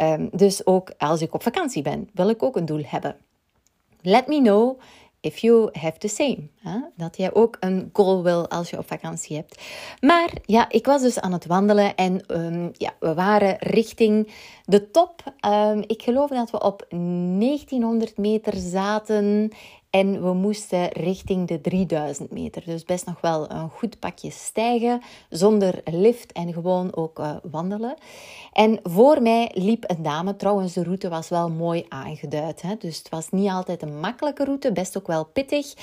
Um, 0.00 0.28
dus 0.32 0.66
ook 0.66 0.92
als 0.98 1.22
ik 1.22 1.34
op 1.34 1.42
vakantie 1.42 1.82
ben, 1.82 2.08
wil 2.14 2.28
ik 2.28 2.42
ook 2.42 2.56
een 2.56 2.64
doel 2.64 2.82
hebben. 2.86 3.16
Let 4.00 4.26
me 4.26 4.40
know 4.40 4.80
if 5.22 5.38
you 5.38 5.68
have 5.72 5.98
the 5.98 6.08
same. 6.08 6.48
Hè? 6.60 6.78
Dat 6.96 7.16
jij 7.16 7.34
ook 7.34 7.56
een 7.60 7.90
goal 7.92 8.22
wil 8.22 8.48
als 8.48 8.70
je 8.70 8.78
op 8.78 8.86
vakantie 8.86 9.36
hebt. 9.36 9.62
Maar 10.00 10.30
ja, 10.44 10.68
ik 10.68 10.86
was 10.86 11.02
dus 11.02 11.20
aan 11.20 11.32
het 11.32 11.46
wandelen 11.46 11.94
en 11.94 12.24
um, 12.26 12.70
ja, 12.72 12.94
we 13.00 13.14
waren 13.14 13.56
richting 13.58 14.32
de 14.64 14.90
top. 14.90 15.22
Um, 15.46 15.82
ik 15.86 16.02
geloof 16.02 16.30
dat 16.30 16.50
we 16.50 16.60
op 16.60 16.86
1900 16.88 18.16
meter 18.16 18.56
zaten 18.56 19.50
en 19.92 20.22
we 20.22 20.32
moesten 20.32 20.88
richting 20.88 21.48
de 21.48 21.60
3000 21.60 22.30
meter. 22.30 22.62
Dus 22.64 22.84
best 22.84 23.06
nog 23.06 23.20
wel 23.20 23.50
een 23.50 23.70
goed 23.70 23.98
pakje 23.98 24.30
stijgen, 24.30 25.00
zonder 25.28 25.80
lift 25.84 26.32
en 26.32 26.52
gewoon 26.52 26.94
ook 26.94 27.18
uh, 27.18 27.36
wandelen. 27.42 27.94
En 28.52 28.80
voor 28.82 29.22
mij 29.22 29.50
liep 29.54 29.84
een 29.86 30.02
dame. 30.02 30.36
Trouwens, 30.36 30.72
de 30.72 30.82
route 30.82 31.08
was 31.08 31.28
wel 31.28 31.50
mooi 31.50 31.84
aangeduid. 31.88 32.62
Hè? 32.62 32.74
Dus 32.78 32.98
het 32.98 33.08
was 33.08 33.30
niet 33.30 33.50
altijd 33.50 33.82
een 33.82 34.00
makkelijke 34.00 34.44
route, 34.44 34.72
best 34.72 34.96
ook 34.96 35.06
wel 35.06 35.24
pittig. 35.24 35.74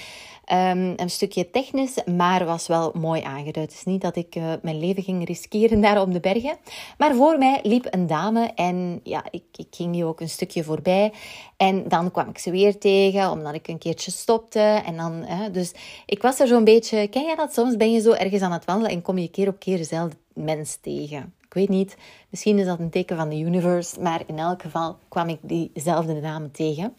Um, 0.51 0.93
een 0.95 1.09
stukje 1.09 1.49
technisch, 1.49 2.03
maar 2.05 2.45
was 2.45 2.67
wel 2.67 2.91
mooi 2.93 3.21
aangeduid. 3.21 3.69
Het 3.69 3.73
is 3.73 3.83
niet 3.83 4.01
dat 4.01 4.15
ik 4.15 4.35
uh, 4.35 4.53
mijn 4.61 4.79
leven 4.79 5.03
ging 5.03 5.27
riskeren 5.27 5.81
daar 5.81 6.01
op 6.01 6.13
de 6.13 6.19
bergen. 6.19 6.57
Maar 6.97 7.15
voor 7.15 7.37
mij 7.37 7.59
liep 7.63 7.87
een 7.89 8.07
dame 8.07 8.51
en 8.55 8.99
ja, 9.03 9.23
ik, 9.31 9.43
ik 9.55 9.67
ging 9.71 9.93
die 9.93 10.05
ook 10.05 10.19
een 10.19 10.29
stukje 10.29 10.63
voorbij. 10.63 11.13
En 11.57 11.87
dan 11.87 12.11
kwam 12.11 12.29
ik 12.29 12.37
ze 12.37 12.51
weer 12.51 12.77
tegen, 12.77 13.31
omdat 13.31 13.53
ik 13.53 13.67
een 13.67 13.77
keertje 13.77 14.11
stopte. 14.11 14.81
En 14.85 14.97
dan, 14.97 15.25
dus 15.51 15.73
ik 16.05 16.21
was 16.21 16.39
er 16.39 16.47
zo'n 16.47 16.63
beetje... 16.63 17.07
Ken 17.07 17.23
je 17.23 17.35
dat? 17.35 17.53
Soms 17.53 17.77
ben 17.77 17.91
je 17.91 18.01
zo 18.01 18.11
ergens 18.11 18.41
aan 18.41 18.51
het 18.51 18.65
wandelen 18.65 18.91
en 18.91 19.01
kom 19.01 19.17
je 19.17 19.29
keer 19.29 19.47
op 19.47 19.59
keer 19.59 19.77
dezelfde 19.77 20.17
mens 20.33 20.77
tegen. 20.81 21.33
Ik 21.45 21.53
weet 21.53 21.69
niet, 21.69 21.97
misschien 22.29 22.59
is 22.59 22.65
dat 22.65 22.79
een 22.79 22.89
teken 22.89 23.17
van 23.17 23.29
de 23.29 23.39
universe, 23.39 24.01
maar 24.01 24.21
in 24.25 24.39
elk 24.39 24.61
geval 24.61 24.97
kwam 25.07 25.29
ik 25.29 25.39
diezelfde 25.41 26.21
dame 26.21 26.51
tegen. 26.51 26.93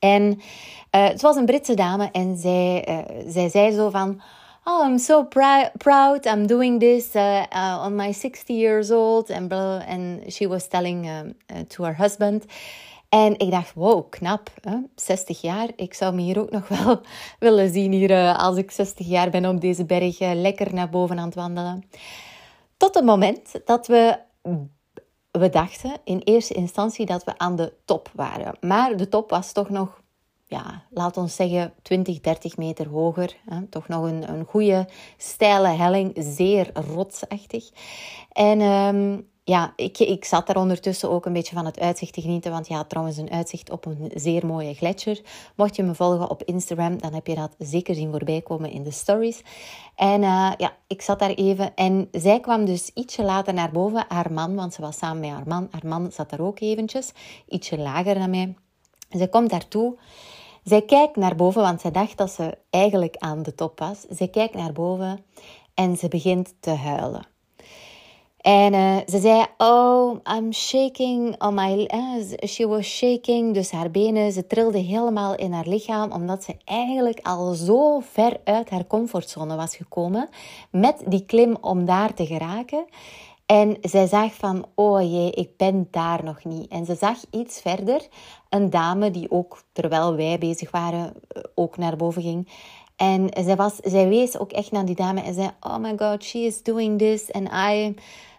En 0.00 0.22
uh, 0.32 1.08
het 1.08 1.20
was 1.20 1.36
een 1.36 1.44
Britse 1.44 1.74
dame 1.74 2.08
en 2.12 2.36
zij, 2.36 2.88
uh, 2.88 2.98
zij 3.26 3.48
zei 3.48 3.72
zo 3.72 3.90
van... 3.90 4.20
Oh, 4.64 4.88
I'm 4.88 4.98
so 4.98 5.24
proud. 5.78 6.26
I'm 6.26 6.46
doing 6.46 6.80
this 6.80 7.14
uh, 7.14 7.82
on 7.84 7.94
my 7.94 8.12
60 8.12 8.56
years 8.56 8.90
old. 8.90 9.30
And, 9.30 9.52
and 9.52 10.32
she 10.32 10.48
was 10.48 10.68
telling 10.68 11.08
to 11.68 11.84
her 11.84 11.96
husband. 11.96 12.44
En 13.08 13.38
ik 13.38 13.50
dacht, 13.50 13.74
wow, 13.74 14.10
knap. 14.10 14.50
Hè? 14.60 14.76
60 14.94 15.40
jaar. 15.40 15.68
Ik 15.76 15.94
zou 15.94 16.14
me 16.14 16.22
hier 16.22 16.40
ook 16.40 16.50
nog 16.50 16.68
wel 16.68 17.00
willen 17.38 17.72
zien 17.72 17.92
hier 17.92 18.36
als 18.36 18.56
ik 18.56 18.70
60 18.70 19.06
jaar 19.06 19.30
ben 19.30 19.46
op 19.46 19.60
deze 19.60 19.84
berg. 19.84 20.18
lekker 20.18 20.74
naar 20.74 20.90
boven 20.90 21.18
aan 21.18 21.26
het 21.26 21.34
wandelen. 21.34 21.84
Tot 22.76 22.94
het 22.94 23.04
moment 23.04 23.60
dat 23.64 23.86
we 23.86 24.18
we 25.30 25.48
dachten 25.48 25.96
in 26.04 26.18
eerste 26.18 26.54
instantie 26.54 27.06
dat 27.06 27.24
we 27.24 27.38
aan 27.38 27.56
de 27.56 27.72
top 27.84 28.10
waren. 28.14 28.56
Maar 28.60 28.96
de 28.96 29.08
top 29.08 29.30
was 29.30 29.52
toch 29.52 29.68
nog, 29.68 30.00
ja, 30.46 30.84
laat 30.90 31.16
ons 31.16 31.34
zeggen, 31.34 31.72
20, 31.82 32.20
30 32.20 32.56
meter 32.56 32.88
hoger. 32.88 33.36
Hè? 33.50 33.66
Toch 33.66 33.88
nog 33.88 34.04
een, 34.04 34.30
een 34.30 34.44
goede, 34.44 34.88
steile 35.16 35.68
helling, 35.68 36.12
zeer 36.18 36.70
rotsachtig. 36.72 37.70
En 38.32 38.60
um, 38.60 39.28
ja, 39.50 39.72
ik, 39.76 39.98
ik 39.98 40.24
zat 40.24 40.46
daar 40.46 40.56
ondertussen 40.56 41.10
ook 41.10 41.26
een 41.26 41.32
beetje 41.32 41.54
van 41.54 41.64
het 41.64 41.80
uitzicht 41.80 42.12
te 42.12 42.20
genieten. 42.20 42.50
Want 42.50 42.68
ja, 42.68 42.84
trouwens 42.84 43.16
een 43.16 43.30
uitzicht 43.30 43.70
op 43.70 43.86
een 43.86 44.10
zeer 44.14 44.46
mooie 44.46 44.74
gletsjer. 44.74 45.20
Mocht 45.56 45.76
je 45.76 45.82
me 45.82 45.94
volgen 45.94 46.30
op 46.30 46.42
Instagram, 46.42 46.98
dan 46.98 47.14
heb 47.14 47.26
je 47.26 47.34
dat 47.34 47.54
zeker 47.58 47.94
zien 47.94 48.10
voorbij 48.10 48.40
komen 48.40 48.70
in 48.70 48.82
de 48.82 48.90
stories. 48.90 49.42
En 49.96 50.22
uh, 50.22 50.52
ja, 50.56 50.72
ik 50.86 51.02
zat 51.02 51.18
daar 51.18 51.30
even. 51.30 51.74
En 51.74 52.08
zij 52.12 52.40
kwam 52.40 52.64
dus 52.64 52.90
ietsje 52.94 53.22
later 53.22 53.54
naar 53.54 53.70
boven. 53.70 54.04
Haar 54.08 54.32
man, 54.32 54.54
want 54.54 54.74
ze 54.74 54.80
was 54.80 54.98
samen 54.98 55.20
met 55.20 55.30
haar 55.30 55.46
man. 55.46 55.68
Haar 55.70 55.86
man 55.86 56.12
zat 56.12 56.30
daar 56.30 56.40
ook 56.40 56.60
eventjes. 56.60 57.12
Ietsje 57.48 57.78
lager 57.78 58.14
dan 58.14 58.30
mij. 58.30 58.54
Zij 59.08 59.28
komt 59.28 59.50
daartoe. 59.50 59.98
Zij 60.64 60.82
kijkt 60.82 61.16
naar 61.16 61.36
boven, 61.36 61.62
want 61.62 61.80
zij 61.80 61.90
dacht 61.90 62.16
dat 62.16 62.30
ze 62.30 62.58
eigenlijk 62.70 63.16
aan 63.16 63.42
de 63.42 63.54
top 63.54 63.78
was. 63.78 64.00
Zij 64.08 64.28
kijkt 64.28 64.54
naar 64.54 64.72
boven 64.72 65.24
en 65.74 65.96
ze 65.96 66.08
begint 66.08 66.54
te 66.60 66.70
huilen. 66.70 67.29
En 68.40 68.74
uh, 68.74 68.96
ze 69.06 69.18
zei, 69.18 69.46
oh, 69.58 70.16
I'm 70.36 70.52
shaking 70.52 71.42
on 71.42 71.54
my... 71.54 71.88
Uh, 71.94 72.48
she 72.48 72.68
was 72.68 72.86
shaking, 72.86 73.54
dus 73.54 73.70
haar 73.70 73.90
benen, 73.90 74.32
ze 74.32 74.46
trilde 74.46 74.78
helemaal 74.78 75.34
in 75.34 75.52
haar 75.52 75.66
lichaam, 75.66 76.12
omdat 76.12 76.44
ze 76.44 76.56
eigenlijk 76.64 77.20
al 77.22 77.54
zo 77.54 78.00
ver 78.00 78.40
uit 78.44 78.70
haar 78.70 78.86
comfortzone 78.86 79.56
was 79.56 79.76
gekomen 79.76 80.28
met 80.70 81.02
die 81.06 81.24
klim 81.24 81.56
om 81.60 81.84
daar 81.84 82.14
te 82.14 82.26
geraken. 82.26 82.84
En 83.46 83.76
zij 83.80 84.06
zag 84.06 84.34
van, 84.34 84.66
oh 84.74 85.02
jee, 85.02 85.30
ik 85.30 85.56
ben 85.56 85.88
daar 85.90 86.24
nog 86.24 86.44
niet. 86.44 86.70
En 86.70 86.84
ze 86.84 86.94
zag 86.94 87.16
iets 87.30 87.60
verder 87.60 88.08
een 88.48 88.70
dame 88.70 89.10
die 89.10 89.30
ook, 89.30 89.62
terwijl 89.72 90.16
wij 90.16 90.38
bezig 90.38 90.70
waren, 90.70 91.12
eh, 91.28 91.42
ook 91.54 91.76
naar 91.76 91.96
boven 91.96 92.22
ging. 92.22 92.48
En 92.96 93.28
zij, 93.44 93.56
was, 93.56 93.76
zij 93.76 94.08
wees 94.08 94.38
ook 94.38 94.52
echt 94.52 94.70
naar 94.70 94.84
die 94.84 94.94
dame 94.94 95.22
en 95.22 95.34
zei, 95.34 95.50
oh 95.60 95.76
my 95.76 95.94
god, 95.96 96.24
she 96.24 96.38
is 96.38 96.62
doing 96.62 96.98
this 96.98 97.32
and 97.32 97.48
I, 97.52 97.94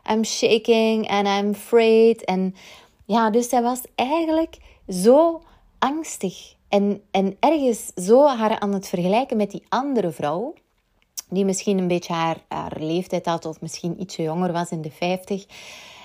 I'm 0.10 0.24
shaking 0.24 1.10
and 1.10 1.27
I'm 1.27 1.50
afraid. 1.50 2.25
En 2.25 2.55
ja, 3.05 3.29
dus 3.29 3.50
zij 3.50 3.62
was 3.62 3.81
eigenlijk 3.96 4.58
zo 4.88 5.41
angstig 5.79 6.55
en, 6.70 7.01
en 7.12 7.38
ergens 7.39 7.91
zo 7.96 8.27
haar 8.27 8.60
aan 8.60 8.74
het 8.74 8.88
vergelijken 8.88 9.38
met 9.38 9.51
die 9.51 9.63
andere 9.70 10.12
vrouw 10.12 10.53
die 11.29 11.46
misschien 11.46 11.77
een 11.77 11.88
beetje 11.88 12.13
haar, 12.13 12.38
haar 12.48 12.77
leeftijd 12.79 13.25
had 13.25 13.46
of 13.46 13.62
misschien 13.62 14.01
ietsje 14.01 14.22
jonger 14.22 14.51
was 14.51 14.70
in 14.70 14.81
de 14.81 14.91
50. 14.91 15.46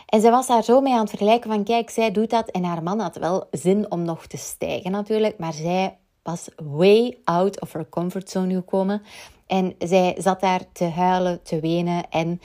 En 0.07 0.21
zij 0.21 0.31
was 0.31 0.47
daar 0.47 0.65
zo 0.65 0.81
mee 0.81 0.93
aan 0.93 1.00
het 1.00 1.09
vergelijken 1.09 1.50
van 1.50 1.65
kijk, 1.65 1.91
zij 1.91 2.11
doet 2.12 2.31
dat 2.31 2.50
en 2.50 2.65
haar 2.65 2.83
man 2.83 3.00
had 3.00 3.17
wel 3.17 3.47
zin 3.50 3.91
om 3.91 4.03
nog 4.03 4.26
te 4.26 4.37
stijgen 4.37 4.91
natuurlijk, 4.91 5.38
maar 5.38 5.53
zij 5.53 5.97
was 6.23 6.49
way 6.57 7.19
out 7.25 7.61
of 7.61 7.73
her 7.73 7.88
comfortzone 7.88 8.55
gekomen 8.55 9.03
en 9.47 9.75
zij 9.79 10.15
zat 10.19 10.41
daar 10.41 10.62
te 10.73 10.85
huilen, 10.85 11.43
te 11.43 11.61
wenen 11.61 12.11
en 12.11 12.41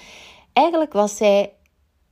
eigenlijk 0.53 0.93
was 0.93 1.17
zij 1.17 1.53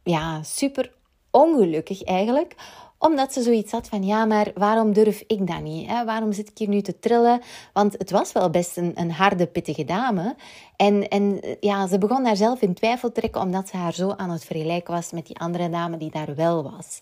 ja, 0.03 0.43
super 0.43 0.93
ongelukkig 1.31 2.03
eigenlijk 2.03 2.55
omdat 2.99 3.33
ze 3.33 3.41
zoiets 3.41 3.71
had 3.71 3.87
van, 3.87 4.03
ja, 4.03 4.25
maar 4.25 4.51
waarom 4.55 4.93
durf 4.93 5.23
ik 5.27 5.47
dat 5.47 5.61
niet? 5.61 5.87
Hè? 5.87 6.05
Waarom 6.05 6.31
zit 6.31 6.49
ik 6.49 6.57
hier 6.57 6.67
nu 6.67 6.81
te 6.81 6.99
trillen? 6.99 7.41
Want 7.73 7.93
het 7.97 8.11
was 8.11 8.31
wel 8.31 8.49
best 8.49 8.77
een, 8.77 8.91
een 8.95 9.11
harde, 9.11 9.47
pittige 9.47 9.85
dame. 9.85 10.35
En, 10.75 11.07
en 11.07 11.41
ja, 11.59 11.87
ze 11.87 11.97
begon 11.97 12.23
daar 12.23 12.35
zelf 12.35 12.61
in 12.61 12.73
twijfel 12.73 13.11
te 13.11 13.19
trekken, 13.19 13.41
omdat 13.41 13.69
ze 13.69 13.77
haar 13.77 13.93
zo 13.93 14.11
aan 14.17 14.29
het 14.29 14.45
vergelijken 14.45 14.93
was 14.93 15.11
met 15.11 15.27
die 15.27 15.39
andere 15.39 15.69
dame 15.69 15.97
die 15.97 16.11
daar 16.11 16.35
wel 16.35 16.63
was. 16.63 16.99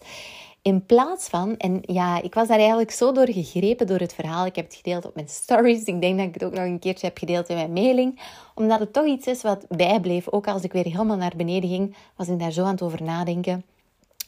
In 0.67 0.86
plaats 0.86 1.27
van, 1.27 1.57
en 1.57 1.79
ja, 1.81 2.21
ik 2.21 2.33
was 2.33 2.47
daar 2.47 2.57
eigenlijk 2.57 2.91
zo 2.91 3.12
door 3.12 3.29
gegrepen 3.29 3.88
door 3.88 4.00
het 4.00 4.13
verhaal. 4.13 4.45
Ik 4.45 4.55
heb 4.55 4.65
het 4.65 4.75
gedeeld 4.75 5.05
op 5.05 5.15
mijn 5.15 5.27
stories. 5.29 5.83
Ik 5.83 6.01
denk 6.01 6.17
dat 6.17 6.27
ik 6.27 6.33
het 6.33 6.43
ook 6.43 6.53
nog 6.53 6.63
een 6.63 6.79
keertje 6.79 7.07
heb 7.07 7.17
gedeeld 7.17 7.50
in 7.50 7.55
mijn 7.55 7.74
mailing. 7.74 8.19
Omdat 8.55 8.79
het 8.79 8.93
toch 8.93 9.05
iets 9.05 9.27
is 9.27 9.41
wat 9.41 9.65
bijbleef. 9.69 10.29
Ook 10.29 10.47
als 10.47 10.62
ik 10.62 10.71
weer 10.71 10.83
helemaal 10.83 11.17
naar 11.17 11.33
beneden 11.36 11.69
ging, 11.69 11.95
was 12.15 12.27
ik 12.27 12.39
daar 12.39 12.51
zo 12.51 12.63
aan 12.63 12.71
het 12.71 12.81
over 12.81 13.03
nadenken. 13.03 13.65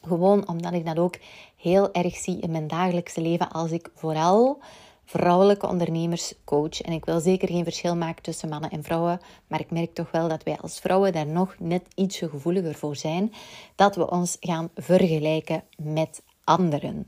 Gewoon 0.06 0.48
omdat 0.48 0.72
ik 0.72 0.86
dat 0.86 0.98
ook 0.98 1.14
heel 1.56 1.92
erg 1.92 2.16
zie 2.16 2.40
in 2.40 2.50
mijn 2.50 2.66
dagelijkse 2.66 3.20
leven 3.20 3.50
als 3.50 3.70
ik 3.70 3.90
vooral 3.94 4.58
vrouwelijke 5.04 5.66
ondernemers 5.66 6.34
coach. 6.44 6.80
En 6.80 6.92
ik 6.92 7.04
wil 7.04 7.20
zeker 7.20 7.48
geen 7.48 7.64
verschil 7.64 7.96
maken 7.96 8.22
tussen 8.22 8.48
mannen 8.48 8.70
en 8.70 8.82
vrouwen, 8.82 9.20
maar 9.46 9.60
ik 9.60 9.70
merk 9.70 9.94
toch 9.94 10.10
wel 10.10 10.28
dat 10.28 10.42
wij 10.42 10.58
als 10.58 10.78
vrouwen 10.78 11.12
daar 11.12 11.26
nog 11.26 11.54
net 11.58 11.82
ietsje 11.94 12.28
gevoeliger 12.28 12.74
voor 12.74 12.96
zijn, 12.96 13.32
dat 13.74 13.96
we 13.96 14.10
ons 14.10 14.36
gaan 14.40 14.70
vergelijken 14.74 15.62
met 15.76 16.22
anderen. 16.44 17.06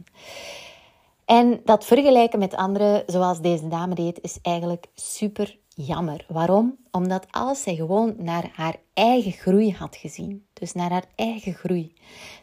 En 1.25 1.61
dat 1.65 1.85
vergelijken 1.85 2.39
met 2.39 2.55
anderen, 2.55 3.03
zoals 3.07 3.41
deze 3.41 3.69
dame 3.69 3.95
deed, 3.95 4.19
is 4.21 4.39
eigenlijk 4.43 4.87
super 4.95 5.59
jammer. 5.69 6.25
Waarom? 6.29 6.77
Omdat 6.91 7.27
als 7.31 7.63
zij 7.63 7.75
gewoon 7.75 8.15
naar 8.19 8.51
haar 8.55 8.77
eigen 8.95 9.33
groei 9.33 9.73
had 9.73 9.97
gezien, 9.97 10.47
dus 10.53 10.73
naar 10.73 10.91
haar 10.91 11.05
eigen 11.15 11.55
groei, 11.55 11.95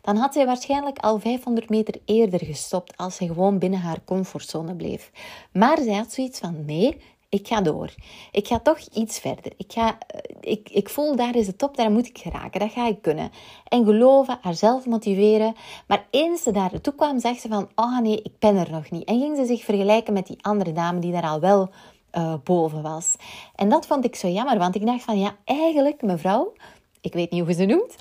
dan 0.01 0.15
had 0.15 0.33
zij 0.33 0.45
waarschijnlijk 0.45 0.97
al 0.97 1.19
500 1.19 1.69
meter 1.69 2.01
eerder 2.05 2.45
gestopt 2.45 2.97
als 2.97 3.15
zij 3.15 3.27
gewoon 3.27 3.59
binnen 3.59 3.79
haar 3.79 4.03
comfortzone 4.05 4.75
bleef. 4.75 5.11
Maar 5.51 5.77
zij 5.77 5.93
had 5.95 6.13
zoiets 6.13 6.39
van: 6.39 6.65
nee, 6.65 7.01
ik 7.29 7.47
ga 7.47 7.61
door. 7.61 7.89
Ik 8.31 8.47
ga 8.47 8.59
toch 8.59 8.79
iets 8.79 9.19
verder. 9.19 9.51
Ik, 9.57 9.71
ga, 9.71 9.97
eh, 10.07 10.19
ik, 10.41 10.69
ik 10.69 10.89
voel 10.89 11.15
daar 11.15 11.35
is 11.35 11.45
de 11.45 11.55
top, 11.55 11.77
daar 11.77 11.91
moet 11.91 12.07
ik 12.07 12.17
geraken. 12.17 12.59
Dat 12.59 12.71
ga 12.71 12.87
ik 12.87 13.01
kunnen. 13.01 13.31
En 13.67 13.85
geloven, 13.85 14.37
haarzelf 14.41 14.85
motiveren. 14.85 15.55
Maar 15.87 16.07
eens 16.09 16.43
ze 16.43 16.51
daar 16.51 16.69
naartoe 16.71 16.95
kwam, 16.95 17.19
zag 17.19 17.37
ze 17.37 17.47
van, 17.47 17.69
oh 17.75 17.99
nee, 17.99 18.21
ik 18.21 18.39
ben 18.39 18.55
er 18.55 18.71
nog 18.71 18.91
niet. 18.91 19.03
En 19.03 19.19
ging 19.19 19.37
ze 19.37 19.45
zich 19.45 19.63
vergelijken 19.63 20.13
met 20.13 20.27
die 20.27 20.37
andere 20.41 20.71
dame 20.71 20.99
die 20.99 21.11
daar 21.11 21.29
al 21.29 21.39
wel 21.39 21.69
uh, 22.17 22.33
boven 22.43 22.81
was. 22.81 23.15
En 23.55 23.69
dat 23.69 23.87
vond 23.87 24.05
ik 24.05 24.15
zo 24.15 24.27
jammer, 24.27 24.57
want 24.57 24.75
ik 24.75 24.85
dacht 24.85 25.03
van, 25.03 25.19
ja, 25.19 25.35
eigenlijk 25.45 26.01
mevrouw, 26.01 26.53
ik 27.01 27.13
weet 27.13 27.31
niet 27.31 27.43
hoe 27.43 27.53
ze 27.53 27.65
noemt, 27.65 27.95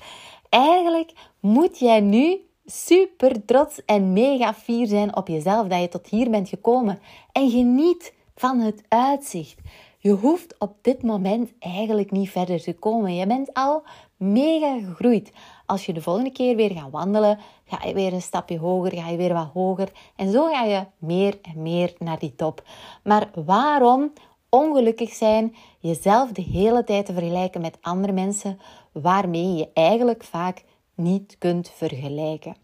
eigenlijk 0.49 1.11
moet 1.39 1.79
jij 1.79 1.99
nu 1.99 2.39
super 2.65 3.45
trots 3.45 3.85
en 3.85 4.13
mega 4.13 4.53
fier 4.53 4.87
zijn 4.87 5.15
op 5.15 5.27
jezelf 5.27 5.67
dat 5.67 5.81
je 5.81 5.89
tot 5.89 6.07
hier 6.07 6.29
bent 6.29 6.49
gekomen. 6.49 6.99
En 7.31 7.49
geniet 7.49 8.13
van 8.39 8.59
het 8.59 8.83
uitzicht. 8.87 9.59
Je 9.97 10.11
hoeft 10.11 10.55
op 10.59 10.75
dit 10.81 11.03
moment 11.03 11.51
eigenlijk 11.59 12.11
niet 12.11 12.29
verder 12.29 12.61
te 12.61 12.73
komen. 12.73 13.15
Je 13.15 13.27
bent 13.27 13.53
al 13.53 13.83
mega 14.17 14.79
gegroeid. 14.79 15.31
Als 15.65 15.85
je 15.85 15.93
de 15.93 16.01
volgende 16.01 16.31
keer 16.31 16.55
weer 16.55 16.71
gaat 16.71 16.91
wandelen, 16.91 17.39
ga 17.65 17.87
je 17.87 17.93
weer 17.93 18.13
een 18.13 18.21
stapje 18.21 18.59
hoger, 18.59 18.91
ga 18.91 19.09
je 19.09 19.17
weer 19.17 19.33
wat 19.33 19.49
hoger. 19.53 19.91
En 20.15 20.31
zo 20.31 20.47
ga 20.47 20.63
je 20.63 20.85
meer 20.97 21.39
en 21.41 21.61
meer 21.61 21.93
naar 21.97 22.19
die 22.19 22.35
top. 22.35 22.63
Maar 23.03 23.29
waarom 23.45 24.11
ongelukkig 24.49 25.13
zijn, 25.13 25.55
jezelf 25.79 26.31
de 26.31 26.41
hele 26.41 26.83
tijd 26.83 27.05
te 27.05 27.13
vergelijken 27.13 27.61
met 27.61 27.77
andere 27.81 28.13
mensen, 28.13 28.59
waarmee 28.91 29.53
je 29.53 29.69
eigenlijk 29.73 30.23
vaak 30.23 30.63
niet 30.95 31.35
kunt 31.37 31.71
vergelijken? 31.75 32.55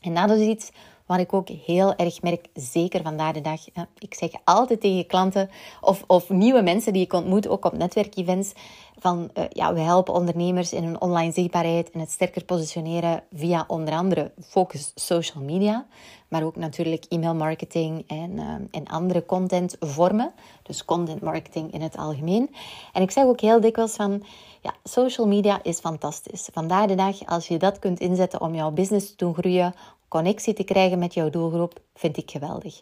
En 0.00 0.14
dat 0.14 0.30
is 0.30 0.46
iets 0.46 0.70
wat 1.10 1.18
ik 1.18 1.32
ook 1.32 1.48
heel 1.48 1.94
erg 1.94 2.22
merk, 2.22 2.46
zeker 2.54 3.02
vandaag 3.02 3.32
de 3.32 3.40
dag. 3.40 3.60
Ik 3.98 4.14
zeg 4.14 4.30
altijd 4.44 4.80
tegen 4.80 5.06
klanten 5.06 5.50
of, 5.80 6.04
of 6.06 6.28
nieuwe 6.28 6.62
mensen 6.62 6.92
die 6.92 7.02
ik 7.02 7.12
ontmoet, 7.12 7.48
ook 7.48 7.64
op 7.64 7.76
netwerkevents, 7.76 8.52
van 8.98 9.30
uh, 9.34 9.44
ja, 9.48 9.74
we 9.74 9.80
helpen 9.80 10.14
ondernemers 10.14 10.72
in 10.72 10.84
hun 10.84 11.00
online 11.00 11.32
zichtbaarheid 11.32 11.90
en 11.90 12.00
het 12.00 12.10
sterker 12.10 12.44
positioneren 12.44 13.22
via 13.32 13.64
onder 13.66 13.94
andere 13.94 14.32
focus 14.40 14.92
social 14.94 15.44
media, 15.44 15.86
maar 16.28 16.42
ook 16.42 16.56
natuurlijk 16.56 17.04
e-mail 17.08 17.34
marketing 17.34 18.04
en, 18.06 18.30
uh, 18.30 18.54
en 18.70 18.86
andere 18.86 19.26
contentvormen. 19.26 20.32
Dus 20.62 20.84
content 20.84 21.20
marketing 21.20 21.72
in 21.72 21.82
het 21.82 21.96
algemeen. 21.96 22.54
En 22.92 23.02
ik 23.02 23.10
zeg 23.10 23.24
ook 23.24 23.40
heel 23.40 23.60
dikwijls 23.60 23.94
van, 23.94 24.22
ja, 24.60 24.74
social 24.84 25.26
media 25.26 25.60
is 25.62 25.78
fantastisch. 25.78 26.48
Vandaag 26.52 26.86
de 26.86 26.94
dag, 26.94 27.26
als 27.26 27.48
je 27.48 27.58
dat 27.58 27.78
kunt 27.78 28.00
inzetten 28.00 28.40
om 28.40 28.54
jouw 28.54 28.70
business 28.70 29.10
te 29.10 29.16
doen 29.16 29.34
groeien, 29.34 29.74
connectie 30.10 30.54
te 30.54 30.64
krijgen 30.64 30.98
met 30.98 31.14
jouw 31.14 31.30
doelgroep, 31.30 31.80
vind 31.94 32.16
ik 32.16 32.30
geweldig. 32.30 32.80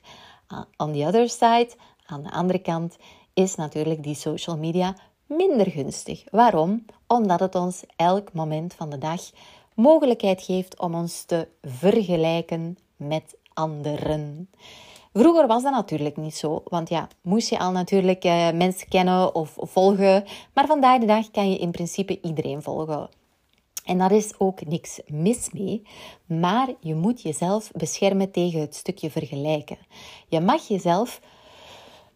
Uh, 0.52 0.60
on 0.76 0.92
the 0.92 1.04
other 1.06 1.28
side, 1.28 1.70
aan 2.06 2.22
de 2.22 2.30
andere 2.30 2.58
kant, 2.58 2.96
is 3.34 3.54
natuurlijk 3.54 4.02
die 4.02 4.14
social 4.14 4.56
media 4.56 4.96
minder 5.26 5.70
gunstig. 5.70 6.24
Waarom? 6.30 6.84
Omdat 7.06 7.40
het 7.40 7.54
ons 7.54 7.84
elk 7.96 8.32
moment 8.32 8.74
van 8.74 8.90
de 8.90 8.98
dag 8.98 9.20
mogelijkheid 9.74 10.42
geeft 10.42 10.78
om 10.78 10.94
ons 10.94 11.24
te 11.24 11.48
vergelijken 11.62 12.78
met 12.96 13.36
anderen. 13.52 14.50
Vroeger 15.12 15.46
was 15.46 15.62
dat 15.62 15.72
natuurlijk 15.72 16.16
niet 16.16 16.36
zo, 16.36 16.62
want 16.64 16.88
ja, 16.88 17.08
moest 17.22 17.48
je 17.48 17.58
al 17.58 17.72
natuurlijk 17.72 18.24
eh, 18.24 18.50
mensen 18.50 18.88
kennen 18.88 19.34
of 19.34 19.56
volgen, 19.60 20.24
maar 20.54 20.66
vandaag 20.66 21.00
de 21.00 21.06
dag 21.06 21.30
kan 21.30 21.50
je 21.50 21.58
in 21.58 21.70
principe 21.70 22.18
iedereen 22.22 22.62
volgen. 22.62 23.08
En 23.88 23.98
daar 23.98 24.12
is 24.12 24.32
ook 24.38 24.66
niks 24.66 25.00
mis 25.06 25.50
mee, 25.52 25.82
maar 26.26 26.68
je 26.80 26.94
moet 26.94 27.22
jezelf 27.22 27.70
beschermen 27.72 28.30
tegen 28.30 28.60
het 28.60 28.74
stukje 28.74 29.10
vergelijken. 29.10 29.78
Je 30.28 30.40
mag 30.40 30.68
jezelf 30.68 31.20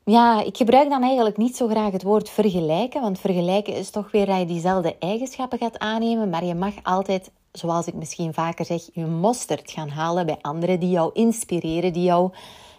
ja, 0.05 0.43
ik 0.43 0.57
gebruik 0.57 0.89
dan 0.89 1.03
eigenlijk 1.03 1.37
niet 1.37 1.57
zo 1.57 1.69
graag 1.69 1.93
het 1.93 2.03
woord 2.03 2.31
vergelijken, 2.31 3.01
want 3.01 3.21
vergelijken 3.21 3.75
is 3.75 3.91
toch 3.91 4.11
weer 4.11 4.27
dat 4.27 4.39
je 4.39 4.45
diezelfde 4.45 4.97
eigenschappen 4.99 5.59
gaat 5.59 5.79
aannemen, 5.79 6.31
maar 6.31 6.45
je 6.45 6.55
mag 6.55 6.75
altijd, 6.83 7.31
zoals 7.53 7.87
ik 7.87 7.95
misschien 7.95 8.35
vaker 8.35 8.65
zeg, 8.65 8.83
je 8.93 9.07
mosterd 9.07 9.71
gaan 9.71 9.89
halen 9.89 10.27
bij 10.27 10.39
anderen 10.41 10.81
die 10.81 10.91
jou 10.91 11.11
inspireren, 11.13 11.93
die 11.93 12.05
jou 12.05 12.31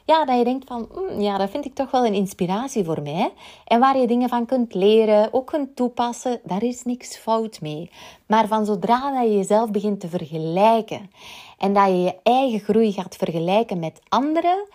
ja, 0.05 0.25
dat 0.25 0.37
je 0.37 0.43
denkt 0.43 0.67
van, 0.67 0.89
mm, 0.93 1.21
ja, 1.21 1.37
dat 1.37 1.49
vind 1.49 1.65
ik 1.65 1.73
toch 1.73 1.91
wel 1.91 2.05
een 2.05 2.13
inspiratie 2.13 2.83
voor 2.83 3.01
mij. 3.01 3.33
En 3.65 3.79
waar 3.79 3.97
je 3.97 4.07
dingen 4.07 4.29
van 4.29 4.45
kunt 4.45 4.73
leren, 4.73 5.33
ook 5.33 5.47
kunt 5.47 5.75
toepassen, 5.75 6.39
daar 6.43 6.63
is 6.63 6.83
niks 6.83 7.17
fout 7.17 7.61
mee. 7.61 7.89
Maar 8.25 8.47
van 8.47 8.65
zodra 8.65 9.11
dat 9.11 9.29
je 9.29 9.37
jezelf 9.37 9.71
begint 9.71 9.99
te 9.99 10.07
vergelijken 10.09 11.11
en 11.57 11.73
dat 11.73 11.87
je 11.87 12.01
je 12.01 12.15
eigen 12.23 12.59
groei 12.59 12.91
gaat 12.91 13.15
vergelijken 13.15 13.79
met 13.79 14.01
anderen, 14.09 14.67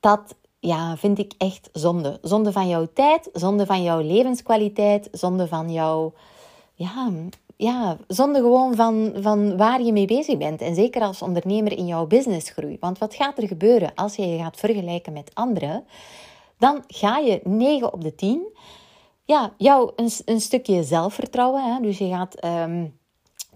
dat 0.00 0.34
ja, 0.58 0.96
vind 0.96 1.18
ik 1.18 1.32
echt 1.38 1.68
zonde. 1.72 2.18
Zonde 2.22 2.52
van 2.52 2.68
jouw 2.68 2.88
tijd, 2.94 3.28
zonde 3.32 3.66
van 3.66 3.82
jouw 3.82 4.00
levenskwaliteit, 4.00 5.08
zonde 5.12 5.48
van 5.48 5.72
jouw 5.72 6.12
ja, 6.74 7.10
ja, 7.60 7.96
zonder 8.06 8.42
gewoon 8.42 8.74
van, 8.74 9.12
van 9.20 9.56
waar 9.56 9.82
je 9.82 9.92
mee 9.92 10.06
bezig 10.06 10.38
bent. 10.38 10.60
En 10.60 10.74
zeker 10.74 11.02
als 11.02 11.22
ondernemer 11.22 11.78
in 11.78 11.86
jouw 11.86 12.06
businessgroei. 12.06 12.76
Want 12.80 12.98
wat 12.98 13.14
gaat 13.14 13.38
er 13.38 13.46
gebeuren 13.46 13.94
als 13.94 14.16
je 14.16 14.28
je 14.28 14.38
gaat 14.38 14.56
vergelijken 14.56 15.12
met 15.12 15.30
anderen? 15.34 15.84
Dan 16.58 16.84
ga 16.86 17.18
je 17.18 17.40
9 17.44 17.92
op 17.92 18.02
de 18.02 18.14
10 18.14 18.46
ja, 19.24 19.52
jou 19.56 19.92
een, 19.96 20.10
een 20.24 20.40
stukje 20.40 20.82
zelfvertrouwen. 20.82 21.74
Hè? 21.74 21.80
Dus 21.80 21.98
je 21.98 22.08
gaat 22.08 22.34
ehm, 22.34 22.86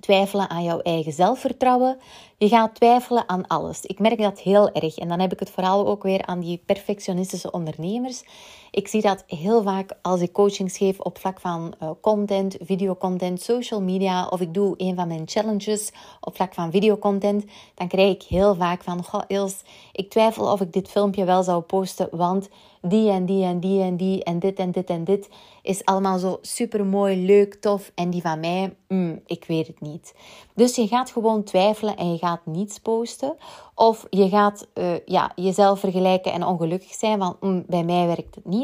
twijfelen 0.00 0.50
aan 0.50 0.64
jouw 0.64 0.80
eigen 0.80 1.12
zelfvertrouwen. 1.12 1.98
Je 2.38 2.48
gaat 2.48 2.74
twijfelen 2.74 3.28
aan 3.28 3.46
alles. 3.46 3.82
Ik 3.82 3.98
merk 3.98 4.18
dat 4.18 4.40
heel 4.40 4.72
erg. 4.72 4.98
En 4.98 5.08
dan 5.08 5.20
heb 5.20 5.32
ik 5.32 5.40
het 5.40 5.50
vooral 5.50 5.86
ook 5.86 6.02
weer 6.02 6.26
aan 6.26 6.40
die 6.40 6.62
perfectionistische 6.66 7.50
ondernemers. 7.50 8.24
Ik 8.74 8.88
zie 8.88 9.00
dat 9.00 9.24
heel 9.26 9.62
vaak 9.62 9.96
als 10.02 10.20
ik 10.20 10.32
coachings 10.32 10.76
geef 10.76 11.00
op 11.00 11.18
vlak 11.18 11.40
van 11.40 11.74
uh, 11.82 11.90
content, 12.00 12.56
videocontent, 12.60 13.42
social 13.42 13.82
media. 13.82 14.26
Of 14.26 14.40
ik 14.40 14.54
doe 14.54 14.74
een 14.76 14.94
van 14.94 15.08
mijn 15.08 15.22
challenges 15.24 15.92
op 16.20 16.34
vlak 16.34 16.54
van 16.54 16.70
videocontent. 16.70 17.44
Dan 17.74 17.88
krijg 17.88 18.14
ik 18.14 18.22
heel 18.22 18.54
vaak 18.54 18.82
van, 18.82 19.04
goh 19.04 19.22
Ils, 19.26 19.62
ik 19.92 20.10
twijfel 20.10 20.52
of 20.52 20.60
ik 20.60 20.72
dit 20.72 20.88
filmpje 20.88 21.24
wel 21.24 21.42
zou 21.42 21.62
posten. 21.62 22.08
Want 22.10 22.48
die 22.88 23.10
en 23.10 23.26
die 23.26 23.44
en 23.44 23.60
die 23.60 23.82
en 23.82 23.96
die 23.96 24.24
en 24.24 24.38
dit 24.38 24.58
en 24.58 24.70
dit 24.70 24.90
en 24.90 25.04
dit 25.04 25.28
is 25.62 25.84
allemaal 25.84 26.18
zo 26.18 26.38
super 26.40 26.86
mooi, 26.86 27.26
leuk, 27.26 27.54
tof. 27.54 27.90
En 27.94 28.10
die 28.10 28.22
van 28.22 28.40
mij, 28.40 28.76
mm, 28.88 29.20
ik 29.26 29.44
weet 29.44 29.66
het 29.66 29.80
niet. 29.80 30.14
Dus 30.54 30.74
je 30.74 30.86
gaat 30.86 31.10
gewoon 31.10 31.42
twijfelen 31.42 31.96
en 31.96 32.12
je 32.12 32.18
gaat 32.18 32.46
niets 32.46 32.78
posten. 32.78 33.36
Of 33.74 34.06
je 34.10 34.28
gaat 34.28 34.66
uh, 34.74 34.92
ja, 35.06 35.32
jezelf 35.34 35.80
vergelijken 35.80 36.32
en 36.32 36.44
ongelukkig 36.44 36.92
zijn, 36.92 37.18
van 37.18 37.36
mm, 37.40 37.64
bij 37.66 37.84
mij 37.84 38.06
werkt 38.06 38.34
het 38.34 38.44
niet. 38.44 38.63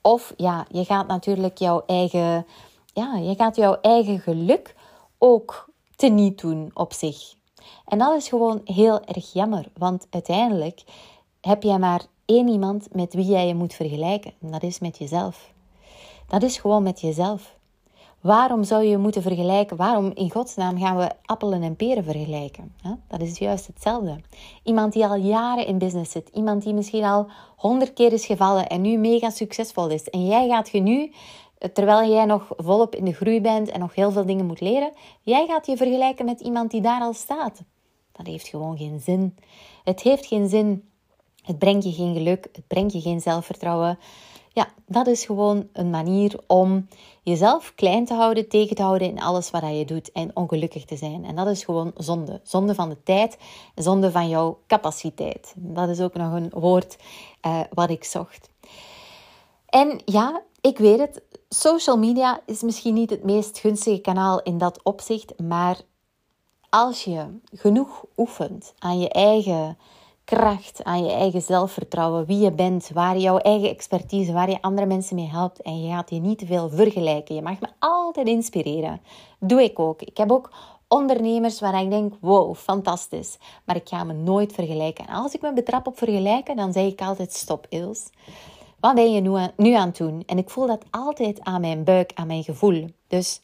Of 0.00 0.32
ja, 0.36 0.66
je 0.70 0.84
gaat 0.84 1.06
natuurlijk 1.06 1.58
jouw 1.58 1.82
eigen, 1.86 2.46
ja, 2.92 3.14
je 3.14 3.34
gaat 3.34 3.56
jouw 3.56 3.78
eigen 3.80 4.20
geluk 4.20 4.74
ook 5.18 5.68
teniet 5.96 6.40
doen 6.40 6.70
op 6.74 6.92
zich. 6.92 7.34
En 7.86 7.98
dat 7.98 8.16
is 8.16 8.28
gewoon 8.28 8.60
heel 8.64 9.04
erg 9.04 9.32
jammer, 9.32 9.66
want 9.78 10.06
uiteindelijk 10.10 10.82
heb 11.40 11.62
jij 11.62 11.78
maar 11.78 12.02
één 12.24 12.48
iemand 12.48 12.94
met 12.94 13.14
wie 13.14 13.24
jij 13.24 13.46
je 13.46 13.54
moet 13.54 13.74
vergelijken. 13.74 14.32
En 14.40 14.50
dat 14.50 14.62
is 14.62 14.78
met 14.78 14.98
jezelf. 14.98 15.52
Dat 16.28 16.42
is 16.42 16.58
gewoon 16.58 16.82
met 16.82 17.00
jezelf. 17.00 17.54
Waarom 18.22 18.64
zou 18.64 18.84
je 18.84 18.98
moeten 18.98 19.22
vergelijken? 19.22 19.76
Waarom 19.76 20.10
in 20.14 20.30
godsnaam 20.30 20.78
gaan 20.78 20.96
we 20.96 21.10
appelen 21.24 21.62
en 21.62 21.76
peren 21.76 22.04
vergelijken? 22.04 22.74
Dat 23.08 23.20
is 23.20 23.38
juist 23.38 23.66
hetzelfde. 23.66 24.20
Iemand 24.62 24.92
die 24.92 25.06
al 25.06 25.16
jaren 25.16 25.66
in 25.66 25.78
business 25.78 26.12
zit, 26.12 26.28
iemand 26.32 26.62
die 26.62 26.74
misschien 26.74 27.04
al 27.04 27.26
honderd 27.56 27.92
keer 27.92 28.12
is 28.12 28.26
gevallen 28.26 28.66
en 28.68 28.80
nu 28.80 28.96
mega 28.96 29.30
succesvol 29.30 29.88
is. 29.88 30.10
En 30.10 30.26
jij 30.26 30.48
gaat 30.48 30.68
je 30.68 30.80
nu, 30.80 31.12
terwijl 31.72 32.10
jij 32.10 32.24
nog 32.24 32.48
volop 32.56 32.94
in 32.94 33.04
de 33.04 33.12
groei 33.12 33.40
bent 33.40 33.70
en 33.70 33.80
nog 33.80 33.94
heel 33.94 34.10
veel 34.10 34.26
dingen 34.26 34.46
moet 34.46 34.60
leren, 34.60 34.92
jij 35.22 35.46
gaat 35.46 35.66
je 35.66 35.76
vergelijken 35.76 36.24
met 36.24 36.40
iemand 36.40 36.70
die 36.70 36.80
daar 36.80 37.00
al 37.00 37.12
staat. 37.12 37.62
Dat 38.12 38.26
heeft 38.26 38.48
gewoon 38.48 38.76
geen 38.76 39.00
zin. 39.00 39.36
Het 39.84 40.00
heeft 40.00 40.26
geen 40.26 40.48
zin 40.48 40.92
het 41.42 41.58
brengt 41.58 41.84
je 41.84 41.92
geen 41.92 42.14
geluk, 42.14 42.48
het 42.52 42.66
brengt 42.66 42.92
je 42.92 43.00
geen 43.00 43.20
zelfvertrouwen. 43.20 43.98
Ja, 44.54 44.68
dat 44.86 45.06
is 45.06 45.24
gewoon 45.24 45.68
een 45.72 45.90
manier 45.90 46.40
om 46.46 46.88
jezelf 47.22 47.72
klein 47.74 48.04
te 48.04 48.14
houden, 48.14 48.48
tegen 48.48 48.76
te 48.76 48.82
houden 48.82 49.08
in 49.08 49.20
alles 49.20 49.50
wat 49.50 49.62
je 49.62 49.84
doet 49.84 50.12
en 50.12 50.36
ongelukkig 50.36 50.84
te 50.84 50.96
zijn. 50.96 51.24
En 51.24 51.36
dat 51.36 51.46
is 51.46 51.64
gewoon 51.64 51.92
zonde. 51.96 52.40
Zonde 52.42 52.74
van 52.74 52.88
de 52.88 53.02
tijd, 53.02 53.38
zonde 53.74 54.10
van 54.10 54.28
jouw 54.28 54.58
capaciteit. 54.66 55.54
Dat 55.56 55.88
is 55.88 56.00
ook 56.00 56.14
nog 56.14 56.32
een 56.32 56.50
woord 56.54 56.96
uh, 57.46 57.60
wat 57.72 57.90
ik 57.90 58.04
zocht. 58.04 58.48
En 59.66 60.00
ja, 60.04 60.42
ik 60.60 60.78
weet 60.78 60.98
het, 60.98 61.22
social 61.48 61.98
media 61.98 62.40
is 62.46 62.62
misschien 62.62 62.94
niet 62.94 63.10
het 63.10 63.24
meest 63.24 63.58
gunstige 63.58 64.00
kanaal 64.00 64.42
in 64.42 64.58
dat 64.58 64.82
opzicht, 64.82 65.38
maar 65.38 65.80
als 66.68 67.04
je 67.04 67.38
genoeg 67.54 68.04
oefent 68.16 68.74
aan 68.78 69.00
je 69.00 69.08
eigen 69.08 69.78
kracht, 70.36 70.84
aan 70.84 71.04
je 71.04 71.12
eigen 71.12 71.42
zelfvertrouwen, 71.42 72.26
wie 72.26 72.38
je 72.38 72.52
bent, 72.52 72.90
waar 72.94 73.18
jouw 73.18 73.38
eigen 73.38 73.68
expertise, 73.68 74.32
waar 74.32 74.50
je 74.50 74.62
andere 74.62 74.86
mensen 74.86 75.16
mee 75.16 75.28
helpt. 75.28 75.62
En 75.62 75.82
je 75.82 75.92
gaat 75.92 76.10
je 76.10 76.20
niet 76.20 76.38
te 76.38 76.46
veel 76.46 76.70
vergelijken. 76.70 77.34
Je 77.34 77.42
mag 77.42 77.60
me 77.60 77.68
altijd 77.78 78.26
inspireren. 78.26 79.00
Doe 79.40 79.62
ik 79.62 79.78
ook. 79.78 80.02
Ik 80.02 80.16
heb 80.16 80.30
ook 80.30 80.50
ondernemers 80.88 81.60
waar 81.60 81.82
ik 81.82 81.90
denk, 81.90 82.14
wow, 82.20 82.54
fantastisch. 82.54 83.38
Maar 83.64 83.76
ik 83.76 83.88
ga 83.88 84.04
me 84.04 84.12
nooit 84.12 84.52
vergelijken. 84.52 85.06
En 85.06 85.14
als 85.14 85.34
ik 85.34 85.40
me 85.40 85.52
betrap 85.52 85.86
op 85.86 85.98
vergelijken, 85.98 86.56
dan 86.56 86.72
zeg 86.72 86.86
ik 86.86 87.00
altijd, 87.00 87.32
stop 87.32 87.66
Ils. 87.68 88.10
Wat 88.80 88.94
ben 88.94 89.12
je 89.12 89.20
nu 89.20 89.34
aan, 89.34 89.52
nu 89.56 89.74
aan 89.74 89.88
het 89.88 89.96
doen? 89.96 90.22
En 90.26 90.38
ik 90.38 90.50
voel 90.50 90.66
dat 90.66 90.84
altijd 90.90 91.40
aan 91.40 91.60
mijn 91.60 91.84
buik, 91.84 92.10
aan 92.14 92.26
mijn 92.26 92.44
gevoel. 92.44 92.86
Dus 93.08 93.42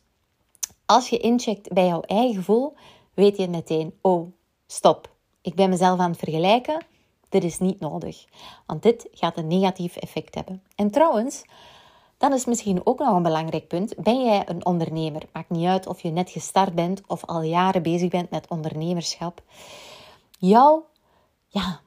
als 0.86 1.08
je 1.08 1.18
incheckt 1.18 1.72
bij 1.72 1.86
jouw 1.86 2.00
eigen 2.00 2.34
gevoel, 2.34 2.74
weet 3.14 3.36
je 3.36 3.48
meteen, 3.48 3.94
oh, 4.00 4.32
stop 4.66 5.16
ik 5.48 5.54
ben 5.54 5.70
mezelf 5.70 5.98
aan 5.98 6.10
het 6.10 6.18
vergelijken. 6.18 6.84
Dit 7.28 7.44
is 7.44 7.58
niet 7.58 7.80
nodig, 7.80 8.24
want 8.66 8.82
dit 8.82 9.08
gaat 9.12 9.36
een 9.36 9.46
negatief 9.46 9.96
effect 9.96 10.34
hebben. 10.34 10.62
En 10.74 10.90
trouwens, 10.90 11.44
dan 12.18 12.32
is 12.32 12.44
misschien 12.44 12.86
ook 12.86 12.98
nog 12.98 13.16
een 13.16 13.22
belangrijk 13.22 13.68
punt. 13.68 13.94
Ben 13.96 14.24
jij 14.24 14.48
een 14.48 14.66
ondernemer? 14.66 15.22
Maakt 15.32 15.50
niet 15.50 15.66
uit 15.66 15.86
of 15.86 16.02
je 16.02 16.10
net 16.10 16.30
gestart 16.30 16.74
bent 16.74 17.02
of 17.06 17.24
al 17.24 17.42
jaren 17.42 17.82
bezig 17.82 18.10
bent 18.10 18.30
met 18.30 18.48
ondernemerschap. 18.48 19.42
Jouw, 20.38 20.86
ja, 21.46 21.80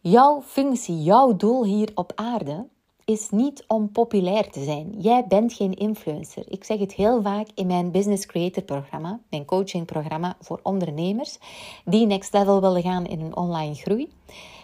jouw 0.00 0.42
functie, 0.42 1.02
jouw 1.02 1.36
doel 1.36 1.64
hier 1.64 1.90
op 1.94 2.12
aarde 2.14 2.68
is 3.06 3.30
niet 3.30 3.64
om 3.66 3.92
populair 3.92 4.50
te 4.50 4.64
zijn. 4.64 4.94
Jij 4.98 5.24
bent 5.28 5.52
geen 5.52 5.74
influencer. 5.74 6.44
Ik 6.48 6.64
zeg 6.64 6.78
het 6.78 6.92
heel 6.92 7.22
vaak 7.22 7.46
in 7.54 7.66
mijn 7.66 7.90
Business 7.90 8.26
Creator 8.26 8.62
programma, 8.62 9.20
mijn 9.30 9.44
coachingprogramma 9.44 10.36
voor 10.40 10.60
ondernemers 10.62 11.38
die 11.84 12.06
next 12.06 12.32
level 12.32 12.60
willen 12.60 12.82
gaan 12.82 13.06
in 13.06 13.20
hun 13.20 13.36
online 13.36 13.74
groei. 13.74 14.12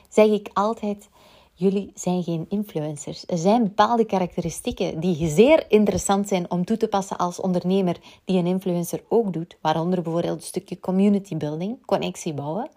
Zeg 0.08 0.26
ik 0.26 0.50
altijd: 0.52 1.08
jullie 1.54 1.90
zijn 1.94 2.22
geen 2.22 2.46
influencers. 2.48 3.24
Er 3.26 3.38
zijn 3.38 3.62
bepaalde 3.62 4.04
karakteristieken 4.04 5.00
die 5.00 5.28
zeer 5.28 5.64
interessant 5.68 6.28
zijn 6.28 6.50
om 6.50 6.64
toe 6.64 6.76
te 6.76 6.88
passen 6.88 7.16
als 7.16 7.40
ondernemer 7.40 7.96
die 8.24 8.38
een 8.38 8.46
influencer 8.46 9.02
ook 9.08 9.32
doet, 9.32 9.56
waaronder 9.60 10.02
bijvoorbeeld 10.02 10.36
een 10.36 10.46
stukje 10.46 10.80
community 10.80 11.36
building, 11.36 11.86
connectie 11.86 12.34
bouwen. 12.34 12.70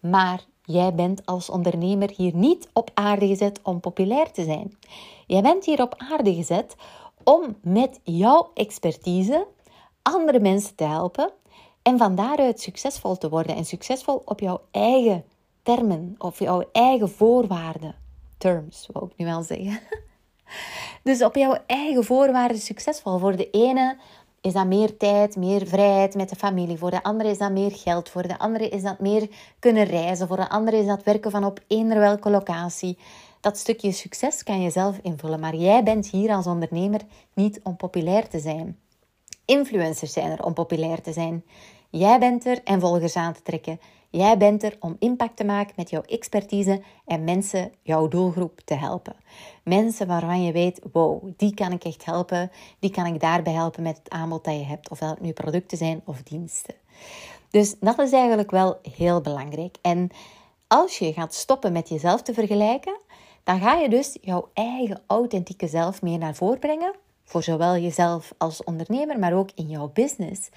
Maar 0.00 0.44
Jij 0.64 0.94
bent 0.94 1.26
als 1.26 1.50
ondernemer 1.50 2.10
hier 2.16 2.34
niet 2.34 2.68
op 2.72 2.90
aarde 2.94 3.26
gezet 3.26 3.60
om 3.62 3.80
populair 3.80 4.30
te 4.30 4.44
zijn. 4.44 4.78
Jij 5.26 5.42
bent 5.42 5.64
hier 5.64 5.82
op 5.82 5.94
aarde 6.10 6.34
gezet 6.34 6.74
om 7.24 7.56
met 7.62 8.00
jouw 8.02 8.50
expertise 8.54 9.46
andere 10.02 10.40
mensen 10.40 10.74
te 10.74 10.84
helpen 10.84 11.30
en 11.82 11.98
van 11.98 12.14
daaruit 12.14 12.60
succesvol 12.60 13.18
te 13.18 13.28
worden. 13.28 13.56
En 13.56 13.64
succesvol 13.64 14.22
op 14.24 14.40
jouw 14.40 14.60
eigen 14.70 15.24
termen, 15.62 16.14
of 16.18 16.38
jouw 16.38 16.68
eigen 16.72 17.10
voorwaarden. 17.10 17.94
Terms, 18.38 18.88
wou 18.92 19.06
ik 19.06 19.12
nu 19.16 19.24
wel 19.24 19.42
zeggen. 19.42 19.80
Dus 21.02 21.22
op 21.22 21.34
jouw 21.34 21.56
eigen 21.66 22.04
voorwaarden 22.04 22.58
succesvol. 22.58 23.18
Voor 23.18 23.36
de 23.36 23.50
ene 23.50 23.96
is 24.42 24.52
dat 24.52 24.66
meer 24.66 24.96
tijd, 24.96 25.36
meer 25.36 25.66
vrijheid 25.66 26.14
met 26.14 26.28
de 26.28 26.36
familie. 26.36 26.78
Voor 26.78 26.90
de 26.90 27.02
andere 27.02 27.30
is 27.30 27.38
dat 27.38 27.52
meer 27.52 27.72
geld. 27.72 28.08
Voor 28.08 28.28
de 28.28 28.38
andere 28.38 28.68
is 28.68 28.82
dat 28.82 28.98
meer 28.98 29.28
kunnen 29.58 29.84
reizen. 29.84 30.28
Voor 30.28 30.36
de 30.36 30.48
andere 30.48 30.76
is 30.76 30.86
dat 30.86 31.02
werken 31.02 31.30
van 31.30 31.44
op 31.44 31.60
eender 31.66 31.98
welke 31.98 32.30
locatie. 32.30 32.98
Dat 33.40 33.58
stukje 33.58 33.92
succes 33.92 34.42
kan 34.42 34.60
je 34.60 34.70
zelf 34.70 34.98
invullen. 35.02 35.40
Maar 35.40 35.54
jij 35.54 35.82
bent 35.82 36.10
hier 36.10 36.30
als 36.30 36.46
ondernemer 36.46 37.00
niet 37.34 37.60
om 37.62 37.76
populair 37.76 38.28
te 38.28 38.38
zijn. 38.38 38.78
Influencers 39.44 40.12
zijn 40.12 40.30
er 40.30 40.44
om 40.44 40.54
populair 40.54 41.02
te 41.02 41.12
zijn. 41.12 41.44
Jij 41.90 42.18
bent 42.18 42.46
er 42.46 42.60
en 42.64 42.80
volgers 42.80 43.16
aan 43.16 43.32
te 43.32 43.42
trekken. 43.42 43.80
Jij 44.12 44.36
bent 44.36 44.62
er 44.62 44.76
om 44.80 44.96
impact 44.98 45.36
te 45.36 45.44
maken 45.44 45.72
met 45.76 45.90
jouw 45.90 46.02
expertise 46.02 46.82
en 47.06 47.24
mensen, 47.24 47.72
jouw 47.82 48.08
doelgroep, 48.08 48.60
te 48.64 48.74
helpen. 48.74 49.14
Mensen 49.62 50.06
waarvan 50.06 50.42
je 50.42 50.52
weet, 50.52 50.80
wow, 50.92 51.32
die 51.36 51.54
kan 51.54 51.72
ik 51.72 51.84
echt 51.84 52.04
helpen. 52.04 52.50
Die 52.78 52.90
kan 52.90 53.06
ik 53.06 53.20
daarbij 53.20 53.52
helpen 53.52 53.82
met 53.82 53.96
het 53.96 54.10
aanbod 54.10 54.44
dat 54.44 54.54
je 54.54 54.64
hebt. 54.64 54.90
Of 54.90 54.98
dat 54.98 55.20
nu 55.20 55.32
producten 55.32 55.78
zijn 55.78 56.02
of 56.04 56.22
diensten. 56.22 56.74
Dus 57.50 57.74
dat 57.80 57.98
is 57.98 58.12
eigenlijk 58.12 58.50
wel 58.50 58.78
heel 58.96 59.20
belangrijk. 59.20 59.76
En 59.82 60.10
als 60.66 60.98
je 60.98 61.12
gaat 61.12 61.34
stoppen 61.34 61.72
met 61.72 61.88
jezelf 61.88 62.22
te 62.22 62.34
vergelijken, 62.34 63.00
dan 63.44 63.60
ga 63.60 63.74
je 63.74 63.88
dus 63.88 64.18
jouw 64.20 64.48
eigen 64.52 65.02
authentieke 65.06 65.68
zelf 65.68 66.02
meer 66.02 66.18
naar 66.18 66.34
voren 66.34 66.58
brengen. 66.58 66.94
Voor 67.24 67.42
zowel 67.42 67.76
jezelf 67.76 68.34
als 68.38 68.64
ondernemer, 68.64 69.18
maar 69.18 69.32
ook 69.32 69.50
in 69.54 69.68
jouw 69.68 69.90
business. 69.94 70.48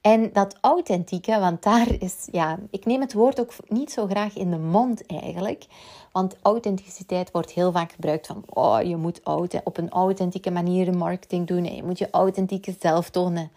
En 0.00 0.32
dat 0.32 0.56
authentieke, 0.60 1.38
want 1.38 1.62
daar 1.62 1.86
is, 1.98 2.28
ja, 2.32 2.58
ik 2.70 2.86
neem 2.86 3.00
het 3.00 3.12
woord 3.12 3.40
ook 3.40 3.52
niet 3.68 3.92
zo 3.92 4.06
graag 4.06 4.36
in 4.36 4.50
de 4.50 4.58
mond 4.58 5.06
eigenlijk. 5.06 5.66
Want 6.12 6.36
authenticiteit 6.42 7.30
wordt 7.30 7.50
heel 7.50 7.72
vaak 7.72 7.92
gebruikt 7.92 8.26
van, 8.26 8.42
oh, 8.46 8.82
je 8.82 8.96
moet 8.96 9.20
op 9.64 9.76
een 9.76 9.90
authentieke 9.90 10.50
manier 10.50 10.84
de 10.84 10.98
marketing 10.98 11.46
doen. 11.46 11.64
Je 11.64 11.82
moet 11.82 11.98
je 11.98 12.10
authentieke 12.10 12.74
zelf 12.78 13.10
tonen. 13.10 13.50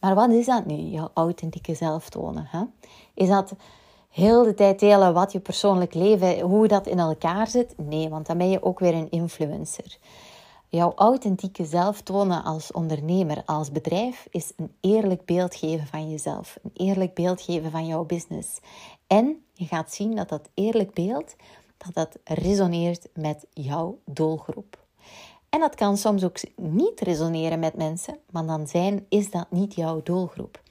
Maar 0.00 0.14
wat 0.14 0.30
is 0.30 0.46
dat 0.46 0.66
nu, 0.66 0.74
je 0.74 1.08
authentieke 1.14 1.74
zelf 1.74 2.08
tonen? 2.08 2.46
Hè? 2.50 2.62
Is 3.14 3.28
dat 3.28 3.52
heel 4.10 4.44
de 4.44 4.54
tijd 4.54 4.80
delen 4.80 5.14
wat 5.14 5.32
je 5.32 5.40
persoonlijk 5.40 5.94
leven, 5.94 6.40
hoe 6.40 6.68
dat 6.68 6.86
in 6.86 6.98
elkaar 6.98 7.46
zit? 7.46 7.74
Nee, 7.76 8.08
want 8.08 8.26
dan 8.26 8.38
ben 8.38 8.50
je 8.50 8.62
ook 8.62 8.78
weer 8.78 8.94
een 8.94 9.10
influencer. 9.10 9.98
Jouw 10.72 10.92
authentieke 10.94 11.64
zelf 11.64 12.00
tonen 12.00 12.44
als 12.44 12.72
ondernemer, 12.72 13.42
als 13.44 13.72
bedrijf, 13.72 14.26
is 14.30 14.52
een 14.56 14.72
eerlijk 14.80 15.24
beeld 15.24 15.54
geven 15.54 15.86
van 15.86 16.10
jezelf. 16.10 16.58
Een 16.62 16.86
eerlijk 16.86 17.14
beeld 17.14 17.40
geven 17.40 17.70
van 17.70 17.86
jouw 17.86 18.04
business. 18.04 18.58
En 19.06 19.44
je 19.52 19.64
gaat 19.64 19.94
zien 19.94 20.14
dat 20.16 20.28
dat 20.28 20.48
eerlijk 20.54 20.94
beeld, 20.94 21.34
dat 21.76 21.94
dat 21.94 22.18
resoneert 22.24 23.08
met 23.14 23.46
jouw 23.52 23.98
doelgroep. 24.04 24.78
En 25.48 25.60
dat 25.60 25.74
kan 25.74 25.96
soms 25.96 26.24
ook 26.24 26.38
niet 26.56 27.00
resoneren 27.00 27.58
met 27.58 27.76
mensen, 27.76 28.18
maar 28.30 28.46
dan 28.46 28.66
zijn, 28.66 29.06
is 29.08 29.30
dat 29.30 29.50
niet 29.50 29.74
jouw 29.74 30.02
doelgroep. 30.02 30.62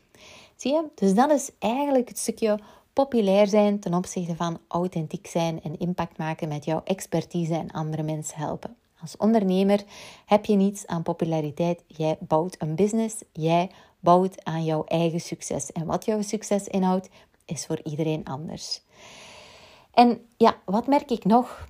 Zie 0.55 0.73
je? 0.73 0.83
Dus 0.95 1.13
dat 1.13 1.31
is 1.31 1.51
eigenlijk 1.59 2.07
het 2.07 2.17
stukje 2.17 2.59
populair 2.93 3.47
zijn 3.47 3.79
ten 3.79 3.93
opzichte 3.93 4.35
van 4.35 4.59
authentiek 4.67 5.27
zijn 5.27 5.61
en 5.61 5.79
impact 5.79 6.17
maken 6.17 6.47
met 6.47 6.65
jouw 6.65 6.81
expertise 6.83 7.53
en 7.53 7.71
andere 7.71 8.03
mensen 8.03 8.37
helpen. 8.37 8.75
Als 9.01 9.17
ondernemer 9.17 9.83
heb 10.25 10.45
je 10.45 10.55
niets 10.55 10.87
aan 10.87 11.03
populariteit. 11.03 11.83
Jij 11.87 12.17
bouwt 12.19 12.55
een 12.59 12.75
business. 12.75 13.15
Jij 13.31 13.71
bouwt 13.99 14.45
aan 14.45 14.63
jouw 14.63 14.83
eigen 14.83 15.21
succes. 15.21 15.71
En 15.71 15.85
wat 15.85 16.05
jouw 16.05 16.21
succes 16.21 16.67
inhoudt, 16.67 17.09
is 17.45 17.65
voor 17.65 17.79
iedereen 17.83 18.25
anders. 18.25 18.81
En 19.93 20.21
ja, 20.37 20.55
wat 20.65 20.87
merk 20.87 21.11
ik 21.11 21.25
nog? 21.25 21.67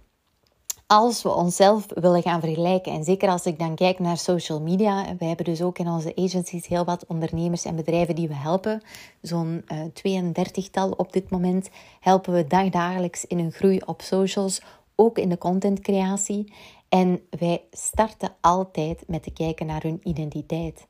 Als 0.88 1.22
we 1.22 1.34
onszelf 1.34 1.86
willen 1.90 2.22
gaan 2.22 2.40
vergelijken, 2.40 2.92
en 2.92 3.04
zeker 3.04 3.30
als 3.30 3.46
ik 3.46 3.60
dan 3.60 3.76
kijk 3.76 4.00
naar 4.00 4.18
social 4.18 4.62
media, 4.62 5.16
wij 5.18 5.28
hebben 5.28 5.46
dus 5.46 5.62
ook 5.62 5.80
in 5.80 5.88
onze 5.88 6.16
agencies 6.16 6.68
heel 6.68 6.86
wat 6.86 7.06
ondernemers 7.08 7.66
en 7.66 7.76
bedrijven 7.76 8.16
die 8.16 8.28
we 8.28 8.36
helpen. 8.36 8.82
Zo'n 9.22 9.66
uh, 9.68 9.80
eh, 10.04 10.24
32-tal 10.24 10.92
op 10.92 11.14
dit 11.14 11.30
moment 11.30 11.70
helpen 12.00 12.34
we 12.34 12.48
dagdagelijks 12.48 13.26
in 13.26 13.40
hun 13.40 13.52
groei 13.52 13.82
op 13.86 14.02
socials, 14.02 14.62
ook 14.96 15.18
in 15.18 15.30
de 15.30 15.38
contentcreatie. 15.38 16.54
En 16.90 17.22
wij 17.30 17.62
starten 17.72 18.36
altijd 18.42 19.04
met 19.08 19.24
te 19.24 19.32
kijken 19.32 19.66
naar 19.66 19.82
hun 19.82 20.00
identiteit. 20.04 20.86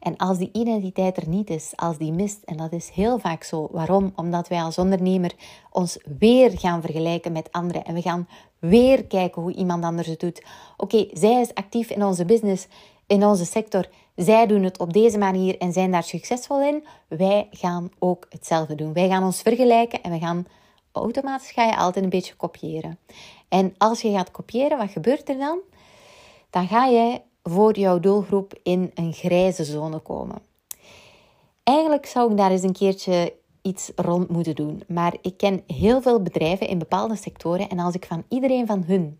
En 0.00 0.16
als 0.16 0.38
die 0.38 0.50
identiteit 0.52 1.16
er 1.16 1.28
niet 1.28 1.50
is, 1.50 1.72
als 1.76 1.98
die 1.98 2.12
mist, 2.12 2.42
en 2.44 2.56
dat 2.56 2.72
is 2.72 2.88
heel 2.88 3.18
vaak 3.18 3.42
zo. 3.42 3.68
Waarom? 3.70 4.12
Omdat 4.16 4.48
wij 4.48 4.62
als 4.62 4.78
ondernemer 4.78 5.32
ons 5.70 5.98
weer 6.18 6.58
gaan 6.58 6.80
vergelijken 6.80 7.32
met 7.32 7.52
anderen. 7.52 7.84
En 7.84 7.94
we 7.94 8.02
gaan 8.02 8.28
weer 8.58 9.04
kijken 9.04 9.42
hoe 9.42 9.54
iemand 9.54 9.84
anders 9.84 10.08
het 10.08 10.20
doet. 10.20 10.44
Oké, 10.76 11.06
zij 11.12 11.40
is 11.40 11.54
actief 11.54 11.90
in 11.90 12.04
onze 12.04 12.24
business, 12.24 12.66
in 13.06 13.24
onze 13.24 13.44
sector. 13.44 13.88
Zij 14.16 14.46
doen 14.46 14.62
het 14.62 14.78
op 14.78 14.92
deze 14.92 15.18
manier 15.18 15.58
en 15.58 15.72
zijn 15.72 15.90
daar 15.90 16.02
succesvol 16.02 16.62
in. 16.62 16.84
Wij 17.08 17.48
gaan 17.50 17.90
ook 17.98 18.26
hetzelfde 18.28 18.74
doen. 18.74 18.92
Wij 18.92 19.08
gaan 19.08 19.24
ons 19.24 19.42
vergelijken 19.42 20.02
en 20.02 20.10
we 20.10 20.18
gaan 20.18 20.46
automatisch 20.92 21.50
ga 21.50 21.64
je 21.64 21.76
altijd 21.76 22.04
een 22.04 22.10
beetje 22.10 22.34
kopiëren. 22.34 22.98
En 23.48 23.74
als 23.78 24.00
je 24.00 24.10
gaat 24.10 24.30
kopiëren, 24.30 24.78
wat 24.78 24.90
gebeurt 24.90 25.28
er 25.28 25.38
dan? 25.38 25.58
Dan 26.50 26.66
ga 26.66 26.84
je 26.84 27.20
voor 27.42 27.78
jouw 27.78 28.00
doelgroep 28.00 28.58
in 28.62 28.90
een 28.94 29.12
grijze 29.12 29.64
zone 29.64 29.98
komen. 29.98 30.42
Eigenlijk 31.62 32.06
zou 32.06 32.30
ik 32.30 32.36
daar 32.36 32.50
eens 32.50 32.62
een 32.62 32.72
keertje 32.72 33.34
iets 33.62 33.90
rond 33.96 34.28
moeten 34.28 34.54
doen. 34.54 34.82
Maar 34.88 35.16
ik 35.22 35.36
ken 35.36 35.62
heel 35.66 36.02
veel 36.02 36.22
bedrijven 36.22 36.68
in 36.68 36.78
bepaalde 36.78 37.16
sectoren. 37.16 37.68
En 37.68 37.78
als 37.78 37.94
ik 37.94 38.04
van 38.04 38.24
iedereen 38.28 38.66
van 38.66 38.84
hun 38.86 39.18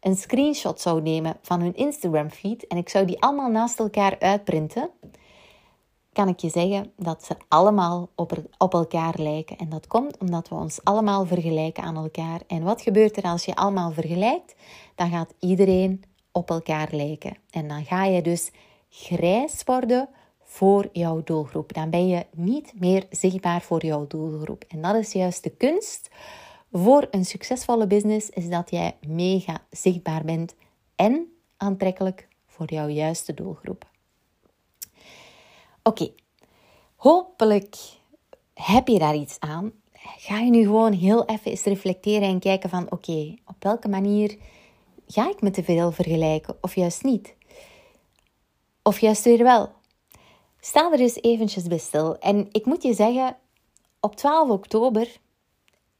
een 0.00 0.16
screenshot 0.16 0.80
zou 0.80 1.02
nemen 1.02 1.36
van 1.42 1.60
hun 1.60 1.74
Instagram 1.74 2.30
feed 2.30 2.66
en 2.66 2.76
ik 2.76 2.88
zou 2.88 3.04
die 3.04 3.22
allemaal 3.22 3.50
naast 3.50 3.78
elkaar 3.78 4.16
uitprinten, 4.18 4.90
kan 6.16 6.28
ik 6.28 6.40
je 6.40 6.48
zeggen 6.48 6.92
dat 6.96 7.24
ze 7.24 7.36
allemaal 7.48 8.08
op, 8.58 8.74
elkaar 8.74 9.14
lijken. 9.16 9.56
En 9.56 9.68
dat 9.68 9.86
komt 9.86 10.18
omdat 10.18 10.48
we 10.48 10.54
ons 10.54 10.84
allemaal 10.84 11.26
vergelijken 11.26 11.82
aan 11.82 11.96
elkaar. 11.96 12.40
En 12.46 12.62
wat 12.62 12.82
gebeurt 12.82 13.16
er 13.16 13.22
als 13.22 13.44
je 13.44 13.54
allemaal 13.54 13.92
vergelijkt? 13.92 14.54
Dan 14.94 15.10
gaat 15.10 15.34
iedereen 15.38 16.02
op 16.32 16.50
elkaar 16.50 16.88
lijken. 16.90 17.36
En 17.50 17.68
dan 17.68 17.84
ga 17.84 18.04
je 18.04 18.22
dus 18.22 18.50
grijs 18.88 19.62
worden 19.64 20.08
voor 20.42 20.88
jouw 20.92 21.22
doelgroep. 21.24 21.72
Dan 21.72 21.90
ben 21.90 22.08
je 22.08 22.26
niet 22.34 22.72
meer 22.80 23.06
zichtbaar 23.10 23.62
voor 23.62 23.84
jouw 23.84 24.06
doelgroep. 24.06 24.64
En 24.68 24.80
dat 24.82 24.94
is 24.94 25.12
juist 25.12 25.42
de 25.42 25.50
kunst 25.50 26.10
voor 26.72 27.06
een 27.10 27.24
succesvolle 27.24 27.86
business, 27.86 28.30
is 28.30 28.48
dat 28.48 28.70
jij 28.70 28.96
mega 29.06 29.58
zichtbaar 29.70 30.24
bent 30.24 30.54
en 30.94 31.26
aantrekkelijk 31.56 32.28
voor 32.46 32.72
jouw 32.72 32.88
juiste 32.88 33.34
doelgroep. 33.34 33.94
Oké, 35.86 36.12
hopelijk 36.96 37.76
heb 38.54 38.88
je 38.88 38.98
daar 38.98 39.14
iets 39.14 39.40
aan. 39.40 39.72
Ga 40.16 40.38
je 40.38 40.50
nu 40.50 40.62
gewoon 40.62 40.92
heel 40.92 41.24
even 41.24 41.50
eens 41.50 41.62
reflecteren 41.62 42.28
en 42.28 42.38
kijken 42.38 42.70
van 42.70 42.90
oké, 42.90 43.34
op 43.44 43.56
welke 43.58 43.88
manier 43.88 44.38
ga 45.06 45.30
ik 45.30 45.40
me 45.40 45.50
te 45.50 45.64
veel 45.64 45.92
vergelijken 45.92 46.56
of 46.60 46.74
juist 46.74 47.02
niet? 47.02 47.34
Of 48.82 49.00
juist 49.00 49.24
weer 49.24 49.42
wel? 49.42 49.72
Sta 50.60 50.92
er 50.92 51.00
eens 51.00 51.20
eventjes 51.20 51.66
bij 51.66 51.78
stil. 51.78 52.18
En 52.18 52.48
ik 52.50 52.64
moet 52.64 52.82
je 52.82 52.94
zeggen, 52.94 53.36
op 54.00 54.16
12 54.16 54.50
oktober, 54.50 55.16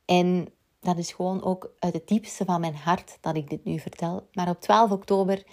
en 0.05 0.49
dat 0.81 0.99
is 0.99 1.13
gewoon 1.13 1.43
ook 1.43 1.71
uit 1.79 1.95
het 1.95 2.09
diepste 2.09 2.45
van 2.45 2.61
mijn 2.61 2.77
hart 2.77 3.19
dat 3.21 3.37
ik 3.37 3.51
dit 3.51 3.65
nu 3.65 3.79
vertel, 3.79 4.29
maar 4.33 4.49
op 4.49 4.61
12 4.61 4.91
oktober 4.91 5.45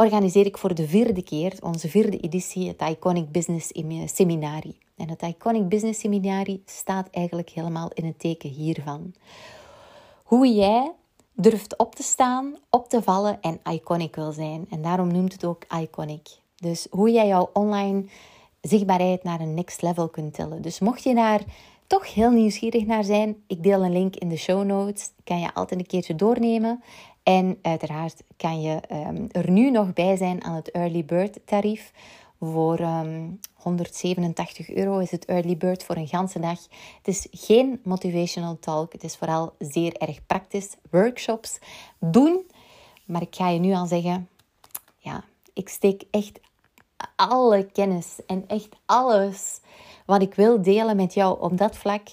organiseer 0.00 0.46
ik 0.46 0.58
voor 0.58 0.74
de 0.74 0.88
vierde 0.88 1.22
keer, 1.22 1.52
onze 1.62 1.88
vierde 1.88 2.18
editie, 2.18 2.68
het 2.68 2.82
Iconic 2.90 3.30
Business 3.30 3.72
Seminari. 4.04 4.78
En 4.96 5.08
het 5.08 5.22
Iconic 5.22 5.68
Business 5.68 6.00
Seminari 6.00 6.62
staat 6.66 7.08
eigenlijk 7.10 7.50
helemaal 7.50 7.90
in 7.94 8.04
het 8.04 8.18
teken 8.18 8.50
hiervan. 8.50 9.14
Hoe 10.24 10.54
jij 10.54 10.92
durft 11.32 11.76
op 11.76 11.94
te 11.94 12.02
staan, 12.02 12.54
op 12.70 12.88
te 12.88 13.02
vallen 13.02 13.40
en 13.40 13.60
iconic 13.72 14.16
wil 14.16 14.32
zijn. 14.32 14.66
En 14.70 14.82
daarom 14.82 15.12
noemt 15.12 15.32
het 15.32 15.44
ook 15.44 15.64
iconic. 15.80 16.28
Dus 16.56 16.86
hoe 16.90 17.10
jij 17.10 17.26
jouw 17.26 17.50
online 17.52 18.04
zichtbaarheid 18.60 19.22
naar 19.22 19.40
een 19.40 19.54
next 19.54 19.82
level 19.82 20.08
kunt 20.08 20.34
tillen. 20.34 20.62
Dus 20.62 20.80
mocht 20.80 21.02
je 21.02 21.14
daar 21.14 21.44
toch 21.86 22.14
heel 22.14 22.30
nieuwsgierig 22.30 22.86
naar 22.86 23.04
zijn, 23.04 23.42
ik 23.46 23.62
deel 23.62 23.84
een 23.84 23.92
link 23.92 24.16
in 24.16 24.28
de 24.28 24.36
show 24.36 24.64
notes. 24.64 25.10
Kan 25.24 25.40
je 25.40 25.54
altijd 25.54 25.80
een 25.80 25.86
keertje 25.86 26.14
doornemen. 26.14 26.82
En 27.22 27.58
uiteraard 27.62 28.22
kan 28.36 28.60
je 28.60 28.80
um, 28.92 29.26
er 29.30 29.50
nu 29.50 29.70
nog 29.70 29.92
bij 29.92 30.16
zijn 30.16 30.44
aan 30.44 30.54
het 30.54 30.70
early 30.70 31.04
bird 31.04 31.38
tarief. 31.44 31.92
Voor 32.40 32.80
um, 32.80 32.86
ehm, 32.86 33.30
187 33.54 34.70
euro 34.70 34.98
is 34.98 35.10
het 35.10 35.24
early 35.24 35.56
bird 35.56 35.84
voor 35.84 35.96
een 35.96 36.08
ganse 36.08 36.40
dag. 36.40 36.58
Het 36.96 37.08
is 37.08 37.26
geen 37.30 37.80
motivational 37.84 38.58
talk. 38.58 38.92
Het 38.92 39.04
is 39.04 39.16
vooral 39.16 39.52
zeer 39.58 39.96
erg 39.96 40.26
praktisch. 40.26 40.76
Workshops 40.90 41.58
doen. 41.98 42.50
Maar 43.04 43.22
ik 43.22 43.36
ga 43.36 43.48
je 43.48 43.58
nu 43.58 43.72
al 43.72 43.86
zeggen, 43.86 44.28
ja, 44.98 45.24
ik 45.52 45.68
steek 45.68 46.02
echt 46.10 46.40
alle 47.16 47.66
kennis 47.72 48.18
en 48.26 48.44
echt 48.46 48.68
alles 48.86 49.60
wat 50.06 50.22
ik 50.22 50.34
wil 50.34 50.62
delen 50.62 50.96
met 50.96 51.14
jou 51.14 51.40
op 51.40 51.58
dat 51.58 51.76
vlak 51.76 52.08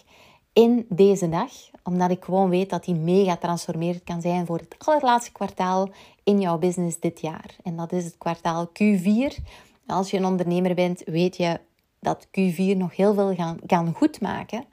in 0.57 0.85
deze 0.89 1.29
dag. 1.29 1.51
Omdat 1.83 2.11
ik 2.11 2.23
gewoon 2.23 2.49
weet 2.49 2.69
dat 2.69 2.85
die 2.85 2.95
mega 2.95 3.37
transformerend 3.37 4.03
kan 4.03 4.21
zijn 4.21 4.45
voor 4.45 4.57
het 4.57 4.75
allerlaatste 4.77 5.31
kwartaal 5.31 5.89
in 6.23 6.39
jouw 6.41 6.57
business 6.57 6.99
dit 6.99 7.21
jaar. 7.21 7.55
En 7.63 7.75
dat 7.75 7.91
is 7.91 8.05
het 8.05 8.17
kwartaal 8.17 8.67
Q4. 8.67 9.43
Als 9.87 10.11
je 10.11 10.17
een 10.17 10.25
ondernemer 10.25 10.75
bent, 10.75 11.01
weet 11.05 11.37
je 11.37 11.59
dat 11.99 12.27
Q4 12.27 12.77
nog 12.77 12.95
heel 12.95 13.13
veel 13.13 13.35
gaan, 13.35 13.59
kan 13.65 13.93
goedmaken. 13.93 14.65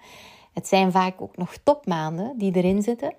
Het 0.53 0.69
zijn 0.69 0.93
vaak 0.93 1.21
ook 1.21 1.37
nog 1.37 1.57
topmaanden 1.63 2.39
die 2.39 2.57
erin 2.57 2.83
zitten. 2.83 3.15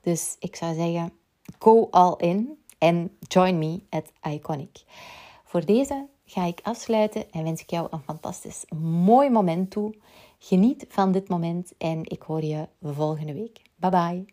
Dus 0.00 0.36
ik 0.38 0.56
zou 0.56 0.74
zeggen, 0.74 1.12
go 1.58 1.88
all 1.90 2.14
in 2.16 2.58
en 2.78 3.10
join 3.18 3.58
me 3.58 3.80
at 3.90 4.12
Iconic. 4.32 4.82
Voor 5.44 5.64
deze 5.64 6.06
ga 6.24 6.44
ik 6.44 6.60
afsluiten 6.62 7.32
en 7.32 7.42
wens 7.42 7.60
ik 7.60 7.70
jou 7.70 7.86
een 7.90 8.02
fantastisch 8.02 8.64
mooi 8.80 9.30
moment 9.30 9.70
toe. 9.70 9.94
Geniet 10.46 10.84
van 10.88 11.12
dit 11.12 11.28
moment 11.28 11.72
en 11.78 12.00
ik 12.02 12.22
hoor 12.22 12.44
je 12.44 12.68
volgende 12.82 13.32
week. 13.32 13.60
Bye 13.76 13.90
bye. 13.90 14.24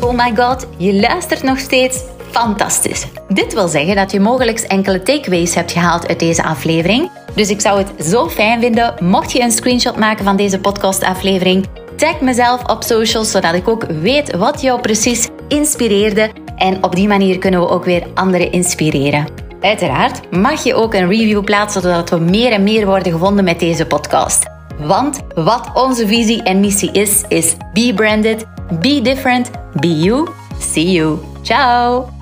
Oh 0.00 0.16
my 0.16 0.36
god, 0.36 0.66
je 0.78 1.00
luistert 1.00 1.42
nog 1.42 1.58
steeds. 1.58 2.04
Fantastisch. 2.30 3.06
Dit 3.28 3.54
wil 3.54 3.68
zeggen 3.68 3.96
dat 3.96 4.10
je 4.10 4.20
mogelijk 4.20 4.60
enkele 4.60 5.02
takeaways 5.02 5.54
hebt 5.54 5.72
gehaald 5.72 6.08
uit 6.08 6.18
deze 6.18 6.42
aflevering. 6.42 7.10
Dus 7.34 7.50
ik 7.50 7.60
zou 7.60 7.78
het 7.78 8.04
zo 8.04 8.28
fijn 8.28 8.60
vinden 8.60 9.04
mocht 9.04 9.32
je 9.32 9.40
een 9.40 9.50
screenshot 9.50 9.96
maken 9.96 10.24
van 10.24 10.36
deze 10.36 10.60
podcastaflevering. 10.60 11.66
Tag 11.96 12.20
mezelf 12.20 12.64
op 12.70 12.82
socials 12.82 13.30
zodat 13.30 13.54
ik 13.54 13.68
ook 13.68 13.84
weet 13.84 14.36
wat 14.36 14.60
jou 14.60 14.80
precies 14.80 15.28
inspireerde. 15.48 16.30
En 16.56 16.84
op 16.84 16.94
die 16.94 17.08
manier 17.08 17.38
kunnen 17.38 17.60
we 17.60 17.68
ook 17.68 17.84
weer 17.84 18.06
anderen 18.14 18.52
inspireren. 18.52 19.49
Uiteraard 19.60 20.30
mag 20.30 20.64
je 20.64 20.74
ook 20.74 20.94
een 20.94 21.08
review 21.08 21.44
plaatsen 21.44 21.82
zodat 21.82 22.10
we 22.10 22.18
meer 22.18 22.52
en 22.52 22.62
meer 22.62 22.86
worden 22.86 23.12
gevonden 23.12 23.44
met 23.44 23.58
deze 23.58 23.86
podcast. 23.86 24.46
Want 24.78 25.20
wat 25.34 25.70
onze 25.74 26.06
visie 26.06 26.42
en 26.42 26.60
missie 26.60 26.92
is, 26.92 27.24
is 27.28 27.56
be 27.72 27.92
branded, 27.94 28.46
be 28.80 29.00
different, 29.02 29.50
be 29.80 30.00
you. 30.00 30.28
See 30.58 30.90
you. 30.90 31.18
Ciao! 31.42 32.19